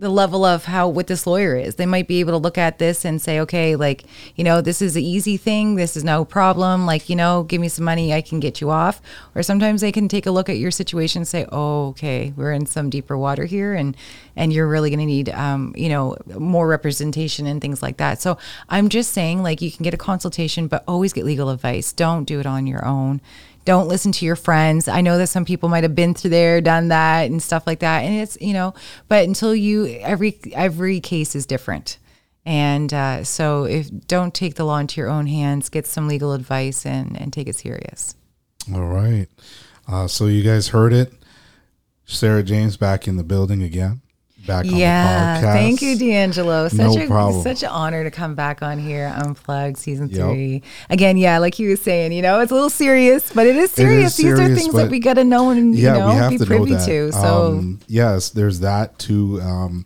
[0.01, 1.75] the level of how what this lawyer is.
[1.75, 4.03] They might be able to look at this and say, okay, like,
[4.35, 5.75] you know, this is an easy thing.
[5.75, 6.87] This is no problem.
[6.87, 8.99] Like, you know, give me some money, I can get you off.
[9.35, 12.51] Or sometimes they can take a look at your situation and say, oh, okay, we're
[12.51, 13.95] in some deeper water here, and
[14.35, 18.21] and you're really going to need, um, you know, more representation and things like that.
[18.21, 18.37] So
[18.69, 21.93] I'm just saying, like, you can get a consultation, but always get legal advice.
[21.93, 23.21] Don't do it on your own
[23.63, 24.87] don't listen to your friends.
[24.87, 27.79] I know that some people might have been through there, done that, and stuff like
[27.79, 27.99] that.
[27.99, 28.73] And it's you know,
[29.07, 31.97] but until you every every case is different,
[32.45, 36.33] and uh, so if don't take the law into your own hands, get some legal
[36.33, 38.15] advice and and take it serious.
[38.73, 39.27] All right.
[39.87, 41.13] Uh, so you guys heard it.
[42.05, 44.01] Sarah James back in the building again.
[44.47, 45.53] Back on Yeah, the podcast.
[45.53, 46.67] thank you, D'Angelo.
[46.67, 47.43] Such No a problem.
[47.43, 50.19] such an honor to come back on here, Unplugged season Yep.
[50.29, 50.63] three.
[50.89, 53.69] Again, yeah, like you were saying, you know, it's a little serious, but it is
[53.69, 54.17] is serious.
[54.17, 56.85] These are things that we got to know and you know be to privy that.
[56.85, 57.11] to.
[57.11, 59.39] So Um, yes, there's that too.
[59.41, 59.85] Um,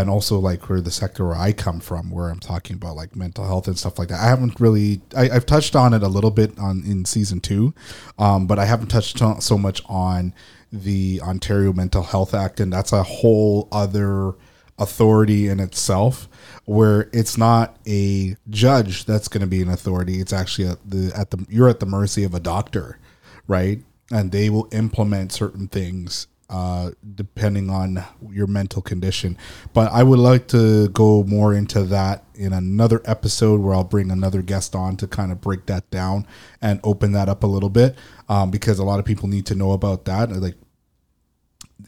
[0.00, 3.14] and also like where the sector where I come from, where I'm talking about like
[3.14, 4.20] mental health and stuff like that.
[4.20, 7.74] I haven't really, I, I've touched on it a little bit on in season two,
[8.18, 10.32] um, but I haven't touched on so much on
[10.72, 14.32] the Ontario Mental Health Act, and that's a whole other
[14.78, 16.26] authority in itself
[16.64, 21.12] where it's not a judge that's going to be an authority it's actually at the
[21.14, 22.98] at the you're at the mercy of a doctor
[23.46, 29.36] right and they will implement certain things uh, depending on your mental condition
[29.72, 34.10] but i would like to go more into that in another episode where i'll bring
[34.10, 36.26] another guest on to kind of break that down
[36.60, 37.96] and open that up a little bit
[38.28, 40.56] um, because a lot of people need to know about that like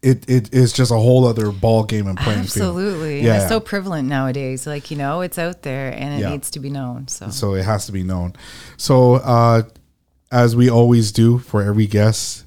[0.03, 2.41] it, it is just a whole other ball game and playing.
[2.41, 3.19] Absolutely.
[3.19, 3.37] And Yeah.
[3.41, 4.67] it's so prevalent nowadays.
[4.67, 6.31] Like, you know, it's out there and it Yeah.
[6.31, 7.07] needs to be known.
[7.09, 8.35] So, so it has to be known.
[8.77, 9.63] So, uh,
[10.33, 12.44] as we always do for every guest,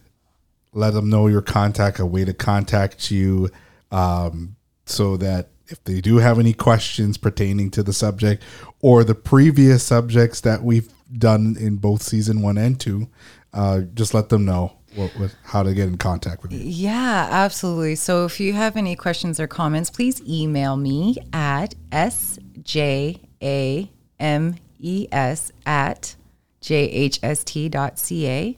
[0.77, 3.49] let them know your contact, a way to contact you,
[3.91, 4.55] um,
[4.85, 8.43] so that if they do have any questions pertaining to the subject
[8.79, 13.09] or the previous subjects that we've done in both season one and two,
[13.53, 16.59] uh, just let them know what, what, how to get in contact with you.
[16.59, 17.95] yeah, absolutely.
[17.95, 23.89] So, if you have any questions or comments, please email me at sjames
[25.65, 26.15] at
[26.61, 28.57] jhst.ca.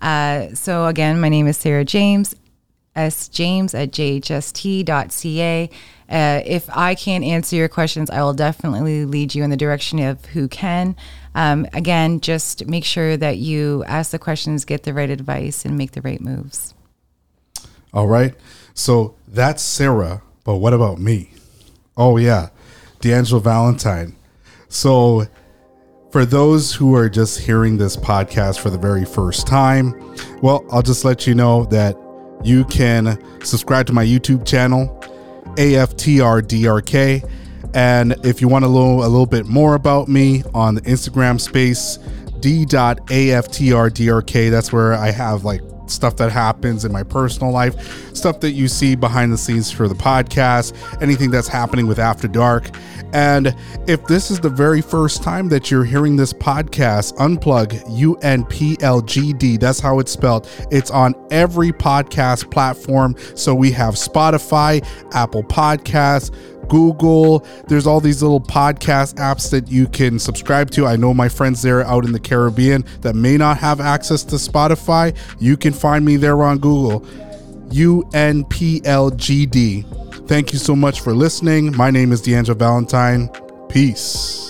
[0.00, 2.34] Uh, so again, my name is Sarah James,
[2.94, 5.70] S James at jhst.ca.
[6.10, 9.98] Uh, if I can't answer your questions, I will definitely lead you in the direction
[9.98, 10.96] of who can.
[11.34, 15.76] Um, again, just make sure that you ask the questions, get the right advice, and
[15.76, 16.74] make the right moves.
[17.92, 18.34] All right.
[18.74, 21.32] So that's Sarah, but what about me?
[21.96, 22.48] Oh, yeah,
[23.00, 24.16] D'Angelo Valentine.
[24.68, 25.26] So,
[26.10, 30.82] for those who are just hearing this podcast for the very first time, well, I'll
[30.82, 31.96] just let you know that
[32.42, 34.86] you can subscribe to my YouTube channel,
[35.56, 37.30] AFTRDRK.
[37.74, 41.40] And if you want to know a little bit more about me on the Instagram
[41.40, 41.98] space,
[42.40, 45.60] d.aftrDRK, that's where I have like
[45.90, 49.88] stuff that happens in my personal life, stuff that you see behind the scenes for
[49.88, 52.70] the podcast, anything that's happening with After Dark.
[53.12, 53.54] And
[53.86, 58.44] if this is the very first time that you're hearing this podcast, Unplug, U N
[58.44, 60.48] P L G D, that's how it's spelled.
[60.70, 63.16] It's on every podcast platform.
[63.34, 66.34] So we have Spotify, Apple Podcasts,
[66.68, 67.46] Google.
[67.66, 70.86] There's all these little podcast apps that you can subscribe to.
[70.86, 74.36] I know my friends there out in the Caribbean that may not have access to
[74.36, 75.16] Spotify.
[75.40, 77.00] You can find me there on Google.
[77.70, 78.88] UNPLGD.
[80.28, 81.76] Thank you so much for listening.
[81.76, 83.30] My name is D'Angelo Valentine.
[83.68, 84.47] Peace.